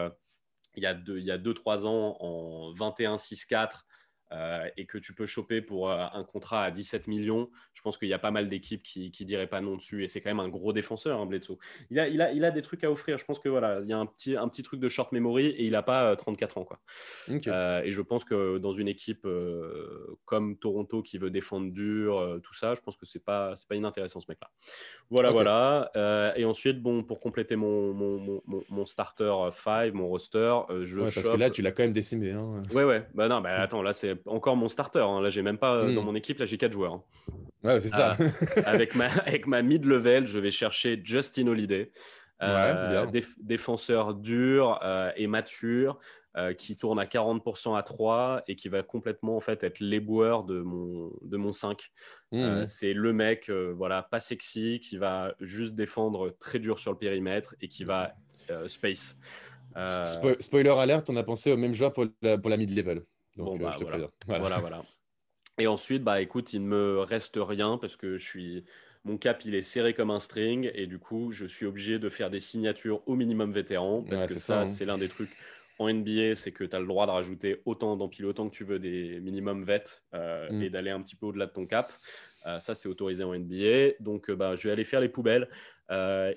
[0.76, 3.84] il y a deux il y a deux trois ans en 21-6-4
[4.32, 7.98] euh, et que tu peux choper pour euh, un contrat à 17 millions, je pense
[7.98, 10.04] qu'il y a pas mal d'équipes qui, qui diraient pas non dessus.
[10.04, 11.58] Et c'est quand même un gros défenseur, hein, Bledsoe.
[11.90, 13.18] Il a, il, a, il a des trucs à offrir.
[13.18, 15.46] Je pense que voilà, il y a un petit, un petit truc de short memory
[15.46, 16.64] et il n'a pas 34 euh, ans.
[16.64, 16.80] Quoi.
[17.84, 19.26] et je pense que dans une équipe
[20.24, 23.74] comme Toronto qui veut défendre dur, tout ça, je pense que c'est pas, c'est pas
[23.74, 24.50] inintéressant ce mec-là.
[25.10, 26.32] Voilà, voilà.
[26.36, 31.00] et ensuite, bon, pour compléter mon, mon, mon, mon starter 5, mon roster, je.
[31.00, 32.30] Ouais, parce que là, tu l'as quand même décimé.
[32.30, 32.62] Hein.
[32.72, 33.06] Ouais, ouais.
[33.14, 35.00] Bah non, bah attends, là, c'est encore mon starter.
[35.00, 35.20] Hein.
[35.20, 36.06] Là, j'ai même pas euh, dans hmm.
[36.06, 36.94] mon équipe, là, j'ai quatre joueurs.
[36.94, 37.02] Hein.
[37.62, 38.16] Ouais, c'est ça.
[38.20, 38.28] Euh,
[38.64, 41.90] avec ma, avec ma mid-level, je vais chercher Justin Holiday.
[42.42, 43.06] Euh,
[43.38, 44.80] défenseur dur
[45.14, 45.98] et mature,
[46.56, 50.62] qui tourne à 40% à 3 et qui va complètement en fait être l'éboueur de
[50.62, 51.90] mon, de mon 5.
[52.32, 52.64] Hmm.
[52.64, 57.56] c'est le mec, voilà, pas sexy, qui va juste défendre très dur sur le périmètre
[57.60, 58.14] et qui va
[58.68, 59.18] space.
[60.38, 63.02] spoiler alert, on a pensé au même joueur pour la, pour la mid-level
[63.40, 64.58] bon, euh, bah, voilà.
[64.58, 64.84] voilà.
[65.58, 68.64] Et ensuite, bah écoute, il ne me reste rien parce que je suis
[69.04, 72.08] mon cap il est serré comme un string et du coup je suis obligé de
[72.08, 74.66] faire des signatures au minimum vétéran parce que ça, hein.
[74.66, 75.30] c'est l'un des trucs
[75.78, 78.64] en NBA c'est que tu as le droit de rajouter autant d'empiles autant que tu
[78.64, 80.62] veux des minimum vets euh, mm.
[80.62, 81.92] et d'aller un petit peu au-delà de ton cap
[82.46, 85.48] euh, ça c'est autorisé en NBA donc bah, je vais aller faire les poubelles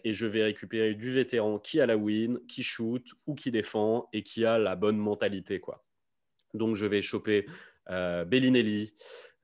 [0.04, 4.10] et je vais récupérer du vétéran qui a la win qui shoot ou qui défend
[4.12, 5.83] et qui a la bonne mentalité quoi
[6.54, 7.46] donc, je vais choper
[7.90, 8.94] euh, Bellinelli,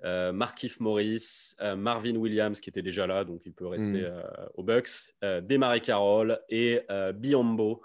[0.04, 4.24] euh, Markif Morris, euh, Marvin Williams qui était déjà là, donc il peut rester mm.
[4.56, 6.82] aux Bucks, Demare Carroll et
[7.16, 7.82] Biombo.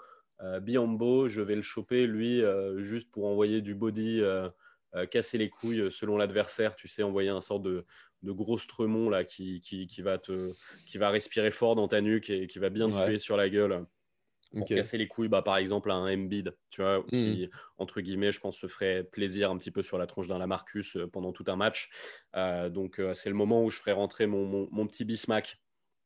[0.61, 2.41] Biombo, je vais le choper, lui,
[2.77, 4.21] juste pour envoyer du body,
[5.11, 7.85] casser les couilles selon l'adversaire, tu sais, envoyer un sort de,
[8.23, 10.51] gros stremon là, qui, qui, va te,
[10.87, 13.49] qui va respirer fort dans ta nuque et qui va bien te tuer sur la
[13.49, 13.85] gueule
[14.55, 17.57] pour casser les couilles, bah, par exemple, à un Embiid, tu vois, qui, mmh.
[17.77, 20.95] entre guillemets, je pense, se ferait plaisir un petit peu sur la tronche d'un Lamarcus
[20.95, 21.89] euh, pendant tout un match.
[22.35, 25.59] Euh, donc, euh, c'est le moment où je ferai rentrer mon, mon, petit Bismack.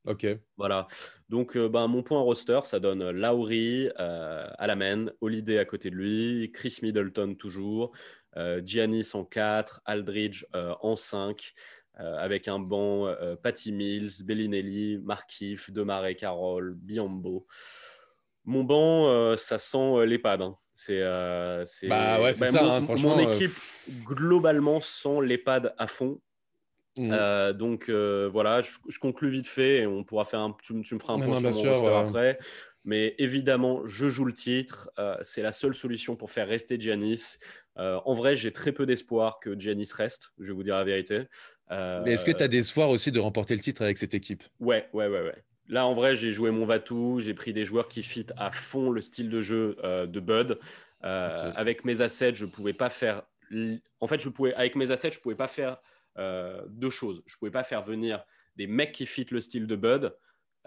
[0.06, 0.26] Ok.
[0.58, 0.88] Voilà.
[1.28, 5.96] Donc, bah, mon point roster, ça donne Lowry à la main, Holiday à côté de
[5.96, 7.92] lui, Chris Middleton toujours,
[8.64, 11.54] Giannis en 4, Aldridge en 5.
[11.96, 17.46] avec un banc Patty Mills, Bellinelli, Markif, Demare Carroll, Biombo.
[18.50, 20.42] Mon banc, euh, ça sent euh, l'EHPAD.
[20.42, 20.58] Hein.
[20.74, 23.16] C'est, euh, bah ouais, c'est bah, ça, mon, hein, franchement.
[23.16, 23.52] Mon équipe,
[24.06, 26.20] globalement, sent l'EHPAD à fond.
[26.98, 27.54] Mmh.
[27.54, 30.58] donc voilà, je, conclus vite fait et on pourra faire un.
[30.64, 32.40] Tu, me feras un point sur mon roster après.
[32.84, 34.90] Mais évidemment, je joue le titre.
[35.22, 37.38] c'est la seule solution pour faire rester Giannis.
[37.78, 41.26] en vrai, j'ai très peu d'espoir que Giannis reste, je vais vous dire la vérité.
[41.70, 44.44] Mais est-ce que tu as d'espoir aussi de remporter le titre avec cette équipe?
[44.60, 45.44] Ouais, ouais, ouais, ouais.
[45.70, 48.90] Là, en vrai, j'ai joué mon Vatou, j'ai pris des joueurs qui fit à fond
[48.90, 50.58] le style de jeu euh, de Bud.
[51.04, 53.22] Euh, avec mes assets, je pouvais pas faire.
[54.00, 55.78] En fait, je pouvais, avec mes assets, je pouvais pas faire
[56.18, 57.22] euh, deux choses.
[57.28, 58.26] Je pouvais pas faire venir
[58.58, 60.14] des mecs qui fit le style de Bud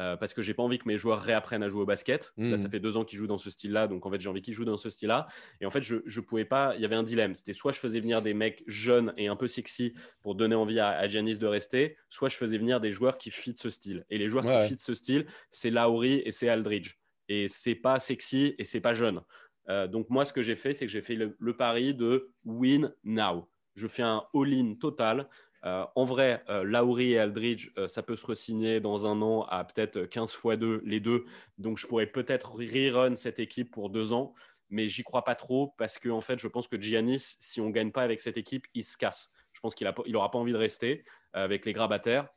[0.00, 2.32] euh, parce que j'ai pas envie que mes joueurs réapprennent à jouer au basket.
[2.36, 2.70] Là, ça mmh.
[2.70, 4.64] fait deux ans qu'ils jouent dans ce style-là, donc en fait, j'ai envie qu'ils jouent
[4.64, 5.26] dans ce style-là.
[5.60, 6.74] Et en fait, je, je pouvais pas.
[6.76, 7.34] Il y avait un dilemme.
[7.34, 10.80] C'était soit je faisais venir des mecs jeunes et un peu sexy pour donner envie
[10.80, 14.04] à, à Giannis de rester, soit je faisais venir des joueurs qui fit ce style.
[14.10, 16.96] Et les joueurs qui fit ce style, c'est Lowry et c'est Aldridge.
[17.28, 19.20] Et c'est pas sexy et c'est pas jeune.
[19.68, 22.32] Euh, donc moi, ce que j'ai fait, c'est que j'ai fait le, le, pari de
[22.44, 23.48] win now.
[23.74, 25.28] Je fais un all-in total.
[25.64, 29.64] Euh, en vrai, euh, et Aldridge, euh, ça peut se resigner dans un an à
[29.64, 31.24] peut-être 15 fois 2, les deux.
[31.58, 34.34] Donc, je pourrais peut-être rerun cette équipe pour deux ans,
[34.70, 37.70] mais j'y crois pas trop parce que, en fait, je pense que Giannis, si on
[37.70, 39.30] gagne pas avec cette équipe, il se casse.
[39.52, 42.28] Je pense qu'il n'aura pas envie de rester avec les grabataires.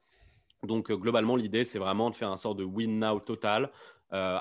[0.64, 3.72] Donc, globalement, l'idée, c'est vraiment de faire un sort de win-now total.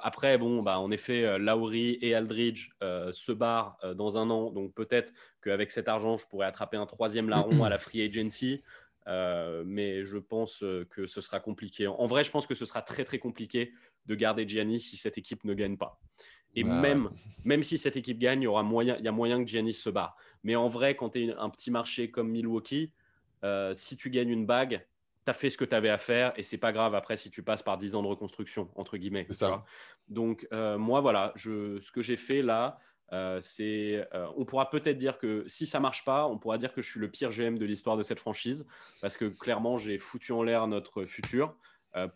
[0.03, 4.51] Après, bon, bah, en effet, Lowry et Aldridge se barrent dans un an.
[4.51, 8.63] Donc peut-être qu'avec cet argent, je pourrais attraper un troisième larron à la free agency.
[9.07, 11.87] mais je pense que ce sera compliqué.
[11.87, 13.73] En vrai, je pense que ce sera très très compliqué
[14.07, 16.01] de garder Giannis si cette équipe ne gagne pas.
[16.57, 17.11] Et bah même,
[17.43, 19.75] même si cette équipe gagne, il y, aura moyen, il y a moyen que Giannis
[19.75, 20.17] se barre.
[20.45, 22.93] Mais en vrai, quand tu es un petit marché comme Milwaukee,
[23.75, 24.87] si tu gagnes une bague,
[25.25, 27.31] tu as fait ce que tu avais à faire et c'est pas grave après si
[27.31, 29.27] tu passes par 10 ans de reconstruction, entre guillemets.
[29.31, 29.65] ça.
[30.09, 32.79] Donc, euh, moi, voilà, je, ce que j'ai fait là,
[33.13, 36.73] Euh, c'est, euh, on pourra peut-être dire que si ça marche pas, on pourra dire
[36.73, 38.67] que je suis le pire GM de l'histoire de cette franchise
[39.03, 41.55] parce que clairement j'ai foutu en l'air notre futur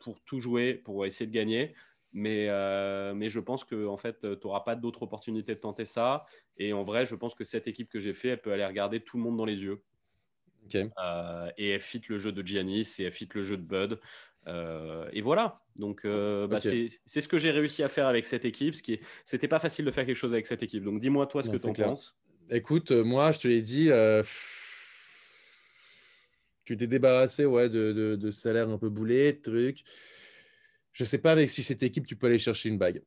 [0.01, 1.75] pour tout jouer, pour essayer de gagner.
[2.13, 2.49] Mais,
[3.15, 6.25] mais je pense que en fait, tu n'auras pas d'autre opportunité de tenter ça.
[6.57, 8.99] Et en vrai, je pense que cette équipe que j'ai fait, elle peut aller regarder
[8.99, 9.85] tout le monde dans les yeux.
[10.77, 13.99] Et elle fit le jeu de Giannis et elle fit le jeu de Bud.
[14.49, 15.61] Euh, et voilà.
[15.77, 18.75] Donc, euh, bah, c'est ce que j'ai réussi à faire avec cette équipe.
[18.75, 20.85] Ce qui c'était pas facile de faire quelque chose avec cette équipe.
[20.85, 22.17] Donc, dis-moi toi ce que tu en penses.
[22.51, 23.91] Écoute, euh, moi, je te l'ai dit,
[26.65, 29.85] tu t'es débarrassé ouais, de, de, de, salaire un peu boulé, de trucs.
[30.93, 33.03] Je sais pas avec si cette équipe, tu peux aller chercher une bague.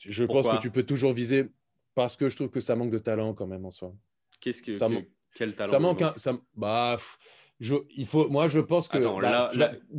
[0.00, 1.46] Je pense que tu peux toujours viser
[1.94, 3.94] parce que je trouve que ça manque de talent quand même en soi.
[4.40, 4.88] Qu'est-ce que, ça
[5.34, 6.96] quel talent Ça manque un, ça, bah,
[7.60, 9.50] il faut, moi, je pense que bah,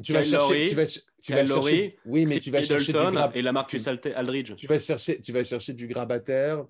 [0.03, 0.85] tu, vas, chercher, tu, vas,
[1.21, 4.55] tu vas chercher, oui, mais tu vas chercher du grab, et la Marcus Aldridge.
[4.55, 6.65] Tu vas chercher, tu vas chercher du grabataire.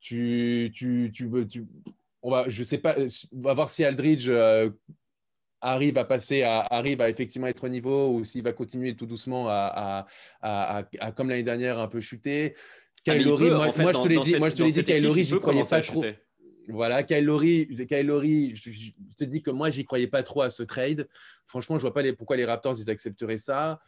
[0.00, 1.66] Tu, tu, tu, tu,
[2.22, 4.70] on va, je sais pas, on va voir si Aldridge euh,
[5.60, 9.04] arrive à passer, à, arrive à effectivement être au niveau ou s'il va continuer tout
[9.04, 10.06] doucement à,
[10.40, 12.54] à, à comme l'année dernière, un peu chuter.
[13.06, 15.24] Ah, Kyle moi, moi, je te l'ai dit, moi, je te l'ai dit, Kyle Lowry,
[15.24, 16.04] j'y croyais pas trop.
[16.72, 21.08] Voilà, Kyle Lowry, je, te dis que moi, j'y croyais pas trop à ce trade.
[21.46, 23.80] Franchement, je vois pas les, pourquoi les Raptors, ils accepteraient ça.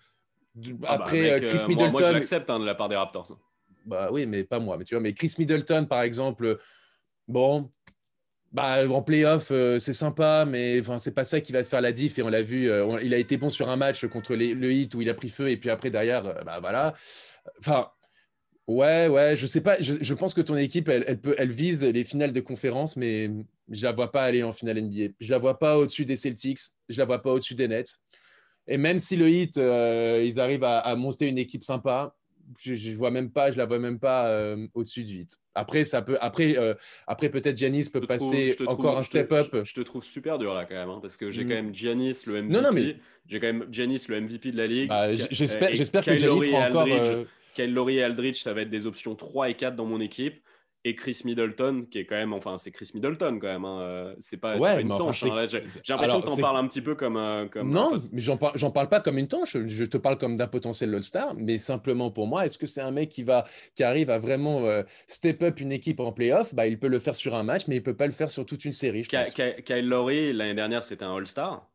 [0.56, 1.92] Ah bah, Après, euh, Chris Middleton.
[1.92, 3.38] Moi, je l'accepte hein, de la part des Raptors.
[3.84, 4.76] Bah oui, mais pas moi.
[4.76, 6.58] Mais tu vois, mais Chris Middleton, par exemple,
[7.26, 7.70] bon,
[8.52, 11.80] bah, en playoff, euh, c'est sympa, mais enfin, c'est pas ça qui va te faire
[11.80, 12.18] la diff.
[12.18, 14.94] Et on l'a vu, euh, il a été bon sur un match contre le Heat
[14.94, 16.94] où il a pris feu, et puis après, derrière, bah voilà.
[17.58, 17.88] Enfin,
[18.68, 19.76] Ouais, ouais, je sais pas.
[19.80, 23.28] Je, pense que ton équipe, elle, peut, elle vise les finales de conférence, mais
[23.68, 25.14] je la vois pas aller en finale NBA.
[25.20, 26.60] Je la vois pas au-dessus des Celtics.
[26.88, 27.98] Je la vois pas au-dessus des Nets.
[28.68, 32.14] Et même si le Heat, euh, ils arrivent à, monter une équipe sympa,
[32.58, 35.38] je, je, vois même pas, je la vois même pas euh, au-dessus du Heat.
[35.54, 36.74] Après, ça peut, après, euh,
[37.08, 39.64] après peut-être Giannis peut passer encore un step up.
[39.64, 41.48] Je, te trouve super dur là quand même, hein, parce que j'ai mm.
[41.48, 42.54] quand même Giannis le MVP.
[42.54, 42.96] Non, non, mais
[43.26, 44.88] j'ai quand même Giannis le MVP de la ligue.
[44.88, 46.86] Bah, j'espère, j'espère que Giannis sera encore.
[47.54, 50.42] Kyle Lowry et Aldridge, ça va être des options 3 et 4 dans mon équipe.
[50.84, 53.64] Et Chris Middleton, qui est quand même, enfin, c'est Chris Middleton quand même.
[53.64, 54.14] Hein.
[54.18, 55.22] C'est pas, pas, une tanche.
[55.22, 55.46] Hein.
[55.48, 55.60] J'ai
[55.90, 57.16] l'impression que tu en parles un petit peu comme.
[57.16, 59.56] Euh, comme non, mais j'en parle, parle pas comme une tanche.
[59.56, 61.34] Je te parle comme d'un potentiel All-Star.
[61.36, 63.44] Mais simplement pour moi, est-ce que c'est un mec qui, va,
[63.76, 66.52] qui arrive à vraiment euh, step up une équipe en playoff?
[66.52, 68.44] Bah, Il peut le faire sur un match, mais il peut pas le faire sur
[68.44, 69.02] toute une série.
[69.02, 71.70] Kyle Lowry, l'année dernière, c'était un All-Star.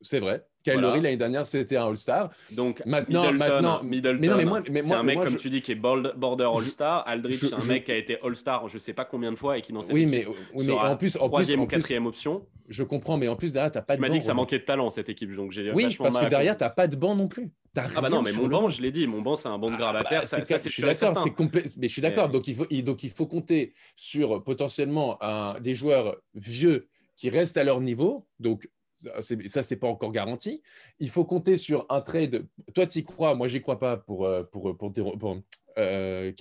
[0.00, 0.44] C'est vrai.
[0.64, 2.30] Kyle l'année dernière, c'était un All-Star.
[2.50, 5.50] Donc maintenant, Middleton, maintenant, Middleton, mais non, mais moi, mais c'est un mec comme tu
[5.50, 7.06] dis qui est border All-Star.
[7.06, 9.62] Aldridge, c'est un mec qui a été All-Star, je sais pas combien de fois et
[9.62, 12.46] qui n'en sait oui, mais, oui, mais en plus, en troisième ou quatrième option.
[12.66, 13.98] Je comprends, mais en plus derrière, t'as pas de.
[13.98, 16.26] Tu m'as dit que ça manquait de talent cette équipe, donc j'ai oui, parce que
[16.26, 17.50] derrière, t'as pas de banc non plus.
[17.76, 19.76] Ah bah non, mais mon banc, je l'ai dit, mon banc c'est un banc de
[19.76, 20.22] grabataire.
[20.24, 21.64] Ah bah, je suis d'accord, c'est complet.
[21.76, 22.28] Mais je suis d'accord.
[22.28, 25.18] Donc il faut, donc il faut compter sur potentiellement
[25.60, 28.26] des joueurs vieux qui restent à leur niveau.
[28.40, 30.62] Donc ça, c'est pas encore garanti.
[30.98, 32.46] Il faut compter sur un trade.
[32.74, 35.40] Toi, tu y crois, moi, j'y crois pas pour, euh, pour, pour, pour
[35.78, 36.32] euh.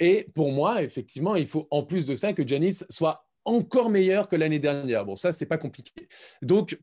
[0.00, 4.28] Et pour moi, effectivement, il faut en plus de ça que Janice soit encore meilleur
[4.28, 5.04] que l'année dernière.
[5.04, 6.08] Bon, ça, c'est pas compliqué.
[6.40, 6.78] Donc,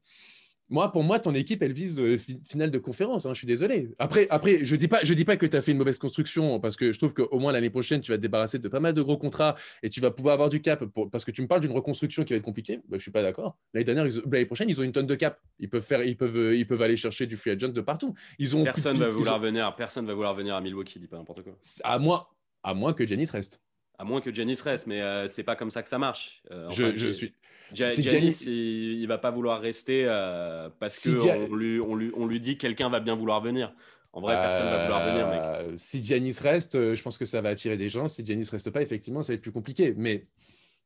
[0.70, 3.26] moi, pour moi, ton équipe, elle vise euh, finale de conférence.
[3.26, 3.90] Hein, je suis désolé.
[3.98, 5.98] Après, après je ne dis, pas, je dis pas que tu as fait une mauvaise
[5.98, 8.80] construction parce que je trouve qu'au moins l'année prochaine, tu vas te débarrasser de pas
[8.80, 10.84] mal de gros contrats et tu vas pouvoir avoir du cap.
[11.12, 12.78] parce que tu me parles d'une reconstruction qui va être compliquée.
[12.78, 13.58] Bah, je ne suis pas d'accord.
[13.74, 15.40] L'année dernière, l'année prochaine, ils ont une tonne de cap.
[15.60, 18.14] Ils peuvent, faire, ils peuvent, euh, ils peuvent aller chercher du free agent de partout.
[18.38, 19.74] Ils ont personne ne va vouloir venir.
[19.76, 21.00] Personne va vouloir venir à Milwaukee.
[21.00, 21.54] Dis pas n'importe quoi.
[21.84, 22.28] À moins,
[22.64, 23.62] à moins que Janice reste.
[24.00, 26.42] À moins que Janice reste, mais euh, c'est pas comme ça que ça marche.
[26.70, 27.34] je, suis.
[27.74, 32.58] Janice, il, va pas vouloir rester euh, parce qu'on lui, on lui, on lui dit
[32.58, 33.74] quelqu'un va bien vouloir venir.
[34.14, 35.40] En vrai, personne ne va vouloir venir, mec.
[35.42, 38.08] Euh, si Janice reste, je pense que ça va attirer des gens.
[38.08, 39.94] Si Janice reste pas, effectivement, ça va être plus compliqué.
[39.98, 40.28] Mais,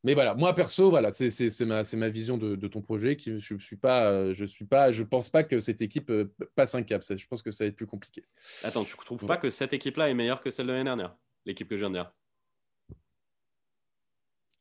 [0.03, 3.15] mais voilà, moi perso, voilà, c'est ma, ma vision de, ton projet.
[3.15, 6.11] Qui, je suis pas, je suis pas, je pense pas que cette équipe
[6.55, 7.03] passe un cap.
[7.07, 8.25] Je pense que ça va être plus compliqué.
[8.63, 11.15] Attends, tu trouves pas que cette équipe-là est meilleure que celle de l'année dernière?
[11.45, 12.11] L'équipe que je viens de dire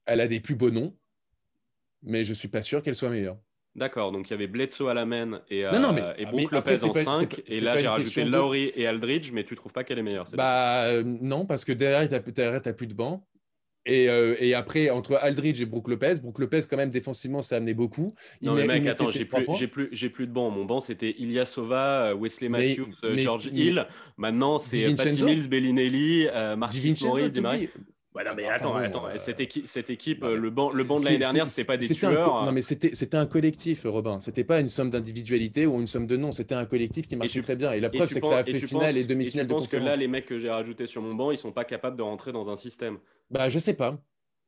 [0.07, 0.97] elle a des plus beaux noms,
[2.03, 3.38] mais je ne suis pas sûr qu'elle soit meilleure.
[3.75, 6.93] D'accord, donc il y avait Bledsoe à la main et, euh, et Brook Lopez en
[6.93, 7.43] 5.
[7.47, 10.27] Et là, j'ai rajouté Lowry et Aldridge, mais tu ne trouves pas qu'elle est meilleure
[10.35, 13.26] Bah euh, non, parce que derrière, tu n'as plus de banc.
[13.85, 17.57] Et, euh, et, après, entre Aldridge et Brook Lopez, Brook Lopez, quand même, défensivement, ça
[17.57, 18.14] a amené beaucoup.
[18.41, 20.51] non, mais mec, attends, j'ai plus, plus, plus, de banc.
[20.51, 23.89] Mon banc, c'était Ilyasova, Wesley Matthews, George Hill.
[24.18, 26.26] Maintenant, c'est Patty Mills, Bellinelli,
[26.57, 27.31] Marquis Mori,
[28.15, 29.07] Ouais, non, mais Enfin, attends, bon, attends.
[29.07, 31.67] euh, Cette équipe, cette équipe non, euh, le banc, le banc de l'année dernière, c'était
[31.67, 32.29] pas des c'était un tueurs.
[32.41, 34.21] co- non, mais c'était un collectif, Robin.
[34.21, 36.31] C'était pas une somme d'individualité ou une somme de noms.
[36.33, 37.73] C'était un collectif qui marchait tu- très bien.
[37.73, 39.77] Et la preuve, c'est que ça a fait finale penses- et demi-finale de penses que
[39.77, 39.89] conférence.
[39.89, 42.33] là, les mecs que j'ai rajoutés sur mon banc, ils sont pas capables de rentrer
[42.33, 42.99] dans un système.
[43.31, 43.99] Bah, je sais pas.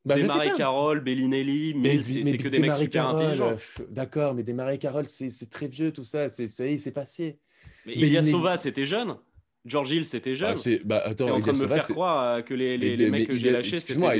[0.05, 0.51] Bah, je pas.
[0.51, 3.53] Carroll, Bellinelli, Mais, c'est que des mecs super intelligents.
[3.81, 6.29] euh, D'accord, mais Desmarais Carroll, c'est c'est très vieux tout ça.
[6.29, 7.39] C'est passé.
[7.87, 9.17] Mais Bellinelli- Ilyasova, c'était jeune.
[9.65, 10.51] George Hill, c'était jeune.
[10.51, 13.11] Ah, c'est- bah, en train de me faire croire euh, que les, les, Mais- les
[13.11, 14.17] mais mecs que j'ai lâchés, c'était Excuse-moi,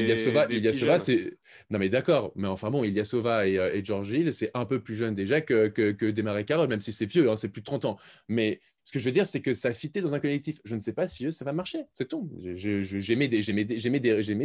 [0.51, 1.39] Ilyasova, c'est.
[1.71, 4.81] Non, mais d'accord, mais enfin bon, Ilyasova et, euh, et George Hill, c'est un peu
[4.83, 7.61] plus jeune déjà que, que, que Desmarais Carroll, même si c'est vieux, hein, c'est plus
[7.61, 7.99] de 30 ans.
[8.29, 10.59] Mais ce que je veux dire, c'est que ça fité dans un collectif.
[10.64, 11.85] Je ne sais pas si eux, ça va marcher.
[11.95, 12.30] C'est tout.
[12.45, 13.78] Je- je- je- J'ai mis, des- des-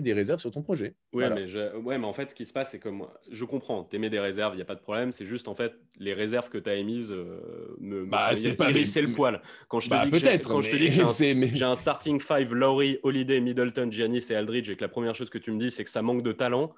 [0.02, 0.96] des, réserves sur ton projet.
[1.12, 1.36] Voilà.
[1.36, 3.84] mais je- ouais, mais en fait, ce qui se passe, c'est que moi, je comprends,
[3.84, 6.50] t'aimais des réserves, il n'y a pas de problème, c'est juste en fait, les réserves
[6.50, 8.72] que tu as émises euh, me, Bah, c'est pas-
[9.02, 9.42] le poil.
[9.68, 10.24] Quand je te Bah, dis que j'ai-
[11.36, 15.30] mais- un, starting five, Lowry, Holiday, Middleton, Giannis et Aldridge, et que la première chose
[15.30, 16.74] que tu me dis, c'est que ça manque de talent.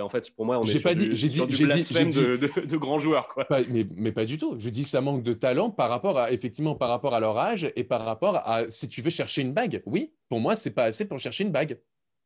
[0.00, 1.84] En fait, pour moi, on est sur pas du, dit- j'ai dit- du j'ai dit-
[2.20, 3.44] de, de- de grands joueurs, quoi.
[3.44, 4.56] Pas- mais, mais pas du tout.
[4.58, 7.36] Je dis que ça manque de talent par rapport à effectivement par rapport à leur
[7.38, 9.82] âge et par rapport à si tu veux chercher une bague.
[9.86, 11.78] Oui, pour moi, c'est pas assez pour chercher une bague.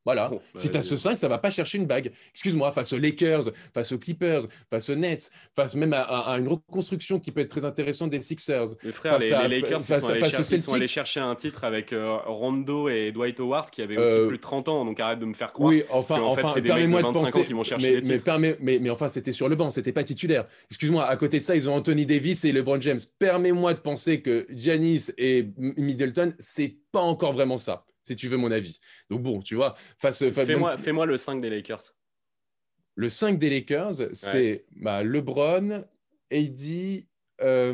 [0.04, 0.28] Voilà.
[0.28, 2.12] Bon, si tu as ce 5, ça va pas chercher une bague.
[2.32, 6.38] Excuse-moi, face aux Lakers, face aux Clippers, face aux Nets, face même à, à- à
[6.38, 8.66] une reconstruction qui peut être très intéressante des Sixers.
[8.82, 11.20] Les frères, Face les, à- les Lakers, ils face sont, face ils sont allés chercher
[11.20, 14.68] un titre avec euh, Rondo et Dwight Howard qui avaient aussi Euh, plus de 30
[14.68, 15.70] ans, donc arrête de me faire croire.
[15.70, 17.44] Oui, enfin, fait, enfin de permets-moi de 25 ans penser.
[17.46, 18.24] qui mais, mais, titres.
[18.24, 20.46] permets- mais, mais enfin, c'était sur le banc, c'était pas titulaire.
[20.70, 23.00] Excuse-moi, à côté de ça, ils ont Anthony Davis et LeBron James.
[23.18, 28.36] Permets-moi de penser que Giannis et Middleton, c'est pas encore vraiment ça, si tu veux
[28.36, 28.78] mon avis.
[29.10, 31.94] Donc bon, tu vois, face, Fais-moi le 5 des Lakers.
[32.94, 35.84] le 5 des Lakers, c'est bah, LeBron,
[36.30, 37.04] AD.
[37.42, 37.72] euh,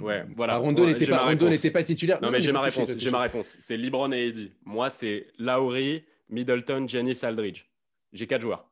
[0.00, 0.54] Ouais, voilà.
[0.54, 1.48] ah, Rondo n'était pas, Rondo
[1.82, 2.20] titulaire.
[2.22, 2.90] Non, mais j'ai ma réponse.
[2.96, 3.56] J'ai ma réponse.
[3.58, 4.52] C'est LeBron et Eddie.
[4.64, 7.64] Moi, c'est Lowry, Middleton, Giannis, Aldridge.
[8.12, 8.70] J'ai quatre joueurs.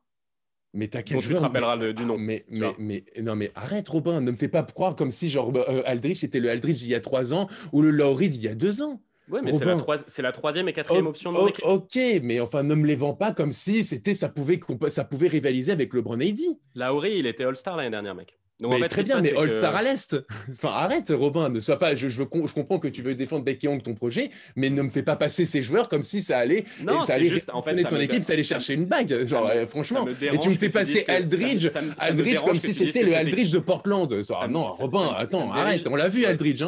[0.73, 3.51] Mais t'as quel tu te joueur rappelleras mais- du nom, Mais, tu mais, non, mais
[3.55, 4.19] arrête, Robin.
[4.21, 6.95] Ne me fais pas croire comme si genre euh, Aldridge était le Aldridge il y
[6.95, 9.01] a trois ans ou le Lowry d'il y a deux ans.
[9.29, 9.51] Ouais, mais
[10.07, 13.51] c'est la, troisième et quatrième option ok, mais enfin, ne me les vends pas comme
[13.51, 14.59] si c'était ça pouvait
[14.89, 16.35] ça pouvait rivaliser avec LeBron et.
[16.75, 18.37] Lowry, il était All-Star l'année dernière, mec.
[18.59, 20.15] Donc, Mais en fait, très bien, mais c'est All que- Star à l'Est.
[20.49, 21.93] Enfin, arrête, Robin, ne sois pas.
[21.93, 25.03] Je, je, comprends que tu veux défendre Becky Young, ton projet, mais ne me fais
[25.03, 26.63] pas passer ces joueurs comme si ça allait.
[26.81, 29.25] Non, ça allait juste, en fait, ça ton équipe, ça allait chercher une bague.
[29.25, 30.05] Genre, me- euh, franchement.
[30.05, 31.67] me Et tu me fais passer Aldridge,
[31.97, 34.09] Aldridge comme si c'était le Aldridge de Portland.
[34.49, 35.85] Non, Robin, attends, arrête.
[35.87, 36.63] On l'a vu, Aldridge.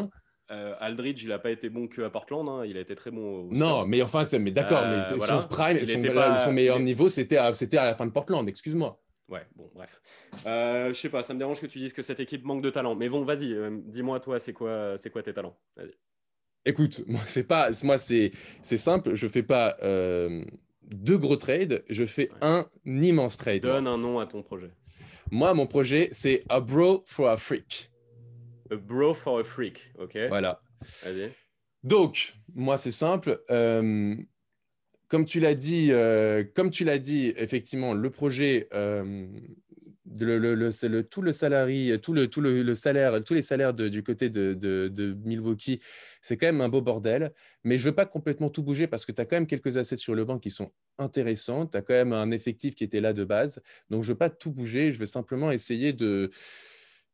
[0.49, 2.47] Euh, Aldridge, il n'a pas été bon que à Portland.
[2.47, 2.63] hein.
[2.65, 3.49] Il a été très bon.
[3.49, 5.41] au Non, mais enfin, mais d'accord, Euh, mais voilà.
[5.41, 8.47] son prime, son, pas- son meilleur niveau, c'était à, à la fin de Portland.
[8.47, 9.01] Excuse-moi.
[9.27, 10.01] Ouais, bon, bref.
[10.45, 12.69] Euh, je sais pas, ça me dérange que tu dises que cette équipe manque de
[12.69, 12.95] talent.
[12.95, 15.57] Mais bon, vas-y, euh, dis-moi, toi, c'est quoi, quoi tes talents?
[16.65, 18.31] Écoute, moi c'est pas, moi c'est,
[18.61, 19.15] c'est simple.
[19.15, 19.77] Je fais pas
[20.89, 21.83] deux gros trades.
[21.89, 23.63] Je fais un immense trade.
[23.63, 24.71] Donne un nom à ton projet.
[25.29, 27.91] Moi, mon projet, c'est a bro for a freak.
[28.71, 30.17] A bro for a freak, ok?
[30.29, 30.61] Voilà.
[31.83, 33.41] Donc, moi, c'est simple.
[33.49, 34.15] Euh,
[35.07, 39.27] comme tu l'as dit, euh, comme tu l'as dit, effectivement, le projet, euh,
[40.19, 44.03] le, tout le salarié, tout le, tout le, le salaire, tous les salaires de- du
[44.03, 45.79] côté de, de- de Milwaukee,
[46.21, 47.31] c'est quand même un beau bordel.
[47.63, 49.97] Mais je veux pas complètement tout bouger parce que tu as quand même quelques assets
[49.97, 51.67] sur le banc qui sont intéressants.
[51.67, 53.61] Tu as quand même un effectif qui était là de base.
[53.89, 54.91] Donc, je veux pas tout bouger.
[54.91, 56.31] Je veux simplement essayer de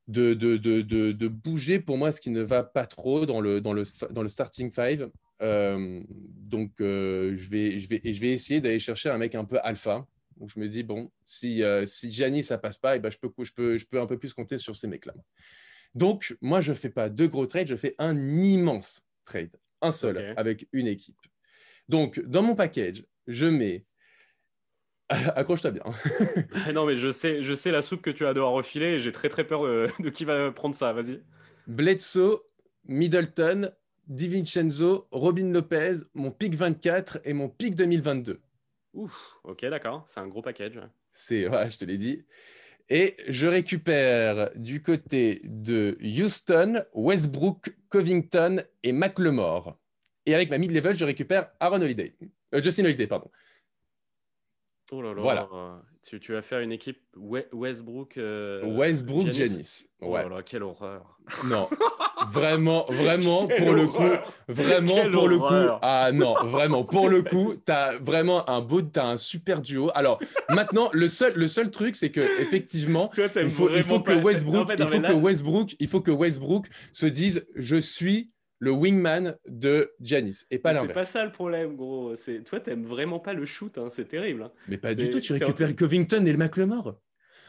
[0.08, 3.62] de, de, de, de, bouger pour moi ce qui ne va pas trop dans le,
[3.62, 5.10] dans le, dans le starting five.
[5.42, 9.36] Euh, donc, euh, je, vais, je, vais, et je vais essayer d'aller chercher un mec
[9.36, 10.06] un peu alpha.
[10.38, 13.18] Donc, je me dis, bon, si, euh, si Gianni, ça passe pas, et ben, je,
[13.18, 15.14] peux, je, peux, je peux un peu plus compter sur ces mecs-là.
[15.96, 19.92] Donc, moi, je ne fais pas deux gros trades, je fais un immense trade, un
[19.92, 21.20] seul, avec une équipe.
[21.88, 23.86] Donc, dans mon package, je mets.
[25.36, 25.84] Accroche-toi bien.
[26.74, 29.12] non, mais je sais, je sais la soupe que tu vas devoir refiler et j'ai
[29.12, 30.94] très très peur de, de qui va prendre ça.
[30.94, 31.22] Vas-y.
[31.68, 32.42] Bledsoe,
[32.86, 33.70] Middleton,
[34.08, 38.40] DiVincenzo, Robin Lopez, mon pick 24 et mon pick 2022.
[38.94, 40.04] Ouf, ok, d'accord.
[40.08, 40.80] C'est un gros package.
[41.12, 42.24] C'est, ouais, je te l'ai dit.
[42.90, 49.80] Et je récupère du côté de Houston, Westbrook, Covington et McLemore.
[50.26, 52.16] Et avec ma mid-level, je récupère Aaron Holiday.
[52.54, 53.30] Euh, Justin Holiday, pardon.
[54.92, 55.22] Oh là là.
[55.22, 55.48] Voilà.
[56.08, 58.18] Tu, tu vas faire une équipe We- Westbrook.
[58.18, 59.50] euh, Westbrook, Giannis.
[59.50, 59.86] Giannis.
[60.02, 60.24] Oh Ouais.
[60.24, 61.18] là là, quelle horreur.
[61.46, 61.70] Non,
[62.32, 64.04] vraiment, vraiment, Quelle pour le coup,
[64.50, 68.60] vraiment, Quelle pour le coup, ah non, vraiment, pour le coup, tu as vraiment un
[68.62, 69.90] beau, tu as un super duo.
[69.96, 70.20] Alors,
[70.50, 74.02] maintenant, le seul, le seul truc, c'est que effectivement, Toi, il faut, il faut vraiment
[74.02, 77.48] que Westbrook, En fait, non, il faut que Westbrook, il faut que Westbrook se dise,
[77.56, 78.28] je suis
[78.64, 80.94] le wingman de Giannis et pas C'est l'inverse.
[80.94, 82.16] pas ça le problème, gros.
[82.16, 83.90] C'est toi, t'aimes vraiment pas le shoot, hein.
[83.92, 84.44] c'est terrible.
[84.44, 84.52] hein.
[84.70, 86.96] Mais pas du C'est- tout, tu c'est récupères Covington et le McLemore.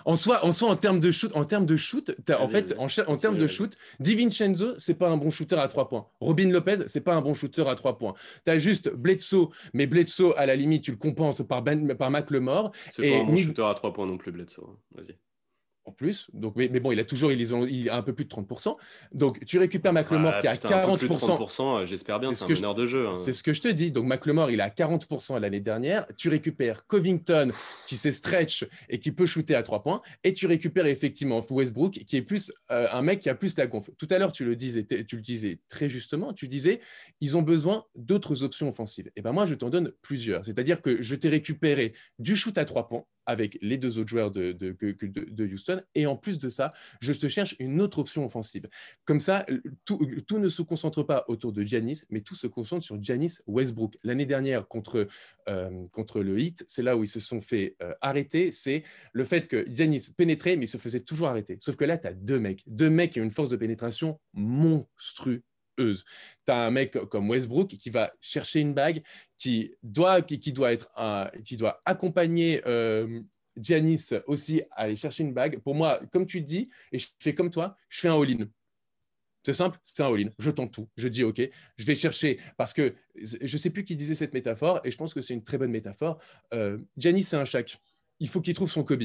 [0.06, 2.74] En soi, en soi, en termes de shoot, en termes de shoot, t'as- en fait,
[2.78, 6.06] en, termes de shoot, DiVincenzo, c'est pas un bon shooter à trois points.
[6.20, 8.12] Robin Lopez, c'est pas un bon shooter à trois points.
[8.44, 12.72] T'as juste Bledsoe, mais Bledsoe, à la limite, tu le compenses par, ben, par McLemore
[12.92, 14.62] C'est Et pas un bon Nick- shooter à 3 points non plus, Bledsoe.
[14.68, 14.76] hein.
[14.94, 15.16] Vas-y.
[15.86, 16.28] En plus.
[16.32, 18.30] Donc, mais, mais bon, il a toujours, ils ont, il a un peu plus de
[18.30, 18.74] 30%.
[19.12, 21.38] Donc, tu récupères McLemore Ah, qui a putain, de 40%.
[21.38, 23.08] 30%, euh, j'espère bien, C'est c'est ce un meneur de jeu.
[23.08, 23.14] hein.
[23.14, 23.92] C'est ce que je te dis.
[23.92, 26.06] Donc, McLemore, il a 40% l'année dernière.
[26.16, 27.52] Tu récupères Covington,
[27.86, 30.00] qui s'est stretch et qui peut shooter à trois points.
[30.22, 33.66] Et tu récupères effectivement Westbrook, qui est plus euh, un mec qui a plus la
[33.66, 33.90] conf.
[33.98, 36.32] Tout à l'heure, tu le disais, tu le disais très justement.
[36.32, 36.80] Tu disais,
[37.20, 39.10] ils ont besoin d'autres options offensives.
[39.16, 40.44] Et ben moi, je t'en donne plusieurs.
[40.44, 44.30] C'est-à-dire que je t'ai récupéré du shoot à trois points avec les deux autres joueurs
[44.30, 44.56] de,
[45.52, 45.80] Houston.
[45.94, 48.68] Et en plus de ça, je te cherche une autre option offensive.
[49.04, 49.46] Comme ça,
[49.84, 53.38] tout, tout ne se concentre pas autour de Giannis, mais tout se concentre sur Giannis
[53.46, 53.96] Westbrook.
[54.02, 55.06] L'année dernière, contre,
[55.48, 58.52] euh, contre le Heat, c'est là où ils se sont fait euh, arrêter.
[58.52, 61.58] C'est le fait que Giannis pénétrait, mais il se faisait toujours arrêter.
[61.60, 62.62] Sauf que là, tu as deux mecs.
[62.66, 65.40] Deux mecs qui ont une force de pénétration monstrueuse.
[65.76, 65.94] Tu
[66.48, 69.02] as un mec comme Westbrook qui va chercher une bague,
[69.38, 73.20] qui doit, qui, qui doit, être un, qui doit accompagner euh,
[74.26, 75.60] aussi à aller chercher une bague.
[75.60, 78.46] Pour moi, comme tu dis, et je fais comme toi, je fais un all-in.
[79.44, 80.30] C'est simple, c'est un all-in.
[80.38, 80.88] Je tente tout.
[80.96, 81.40] Je dis OK,
[81.76, 84.96] je vais chercher parce que je ne sais plus qui disait cette métaphore et je
[84.96, 86.20] pense que c'est une très bonne métaphore.
[86.54, 87.78] Euh, Giannis, c'est un Shaq.
[88.20, 89.04] Il faut qu'il trouve son Kobe.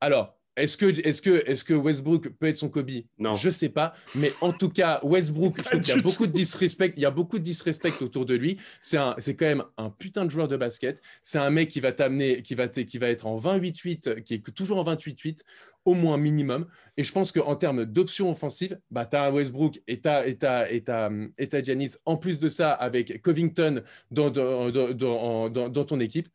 [0.00, 2.90] Alors, est-ce que, est que, est que Westbrook peut être son Kobe?
[3.18, 3.34] Non.
[3.34, 3.94] Je sais pas.
[4.14, 6.92] Mais en tout cas, Westbrook, je trouve qu'il y a beaucoup de disrespect.
[6.96, 8.58] Il y a beaucoup de disrespect autour de lui.
[8.80, 8.98] C'est
[9.36, 11.00] quand même un putain de joueur de basket.
[11.22, 14.54] C'est un mec qui va t'amener, qui va, qui va être en 28-8, qui est
[14.54, 15.40] toujours en 28-8,
[15.84, 16.66] au moins minimum.
[16.96, 20.26] Et je pense qu'en termes d'options offensives, bah, tu as un Westbrook et tu as,
[20.26, 21.92] et t'as- et t'as- et t'as Giannis.
[22.04, 26.28] En plus de ça, avec Covington dans, dans, dans- dans- dans- dans ton équipe,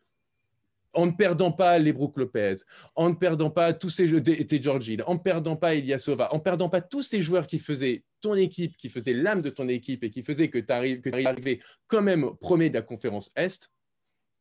[0.95, 2.55] en ne perdant pas les Brook Lopez,
[2.95, 4.23] en ne perdant pas tous ces jeux,
[4.61, 7.59] George Hill, en ne perdant pas Ilyasova, en ne perdant pas tous ces joueurs qui
[7.59, 11.59] faisaient ton équipe, qui faisaient l'âme de ton équipe et qui faisaient que tu arrivais
[11.87, 13.69] quand même premier de la conférence Est,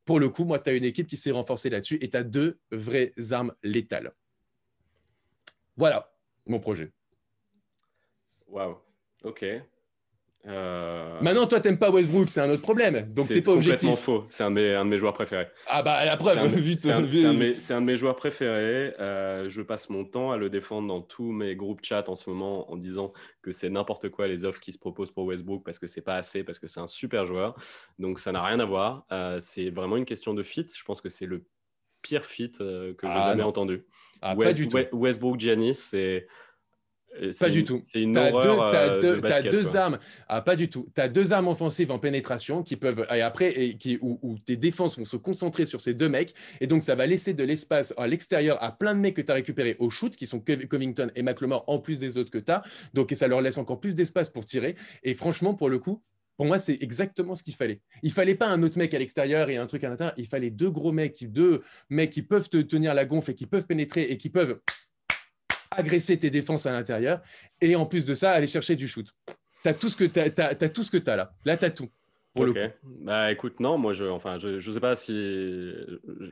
[0.04, 2.22] pour le coup, moi, tu as une équipe qui s'est renforcée là-dessus et tu as
[2.22, 4.12] deux vraies armes létales.
[5.76, 6.10] Voilà
[6.46, 6.92] mon projet.
[8.46, 8.76] Waouh.
[9.24, 9.44] Ok.
[10.46, 13.10] Euh, Maintenant, toi, t'aimes pas Westbrook, c'est un autre problème.
[13.14, 14.04] Donc, c'est t'es pas complètement objectif.
[14.04, 14.24] faux.
[14.28, 15.46] C'est un, de mes- un de mes joueurs préférés.
[15.66, 16.34] Ah bah, la C'est preuve,
[16.78, 18.94] c'est un- c'est un de mes- c'est un de mes joueurs préférés.
[19.00, 22.28] Euh, je passe mon temps à le défendre dans tous mes groupes chat en ce
[22.28, 25.78] moment en disant que c'est n'importe quoi les offres qui se proposent pour Westbrook parce
[25.78, 27.54] que c'est pas assez, parce que c'est un super joueur.
[27.98, 29.06] Donc ça n'a rien à voir.
[29.12, 30.66] Euh, c'est vraiment une question de fit.
[30.76, 31.44] Je pense que c'est le
[32.02, 33.48] pire fit que j'ai Ah, jamais non.
[33.48, 33.86] entendu.
[34.20, 34.76] Ah, pas du tout.
[34.76, 36.26] We- Westbrook Giannis, c'est c'est
[37.38, 37.80] Pas du une- tout.
[37.82, 39.76] C'est une T'as horreur deux, t'as euh, deux- de t'as basket, deux quoi.
[39.80, 39.98] armes.
[40.28, 40.88] Ah, pas du tout.
[40.94, 43.06] Tu as deux armes offensives en pénétration qui peuvent.
[43.14, 46.34] Et après, et qui, où, où tes défenses vont se concentrer sur ces deux mecs.
[46.60, 49.30] Et donc, ça va laisser de l'espace à l'extérieur à plein de mecs que tu
[49.30, 52.50] as récupérés au shoot, qui sont Covington et McLemore, en plus des autres que tu
[52.50, 52.62] as.
[52.94, 54.74] Donc, et ça leur laisse encore plus d'espace pour tirer.
[55.02, 56.02] Et franchement, pour le coup,
[56.36, 57.80] pour moi, c'est exactement ce qu'il fallait.
[58.02, 60.14] Il fallait pas un autre mec à l'extérieur et un truc à l'intérieur.
[60.16, 63.46] Il fallait deux gros mecs, deux mecs qui peuvent te tenir la gonfle et qui
[63.46, 64.58] peuvent pénétrer et qui peuvent
[65.76, 67.20] agresser tes défenses à l'intérieur.
[67.60, 69.06] Et en plus de ça, aller chercher du shoot.
[69.62, 71.32] Tu as tout ce que tu as, as là.
[71.44, 71.88] Là, tu as tout.
[72.34, 72.54] Pour Ok.
[72.54, 72.74] le coup.
[72.82, 75.12] Bah écoute, non, moi je, enfin, je, je sais pas si,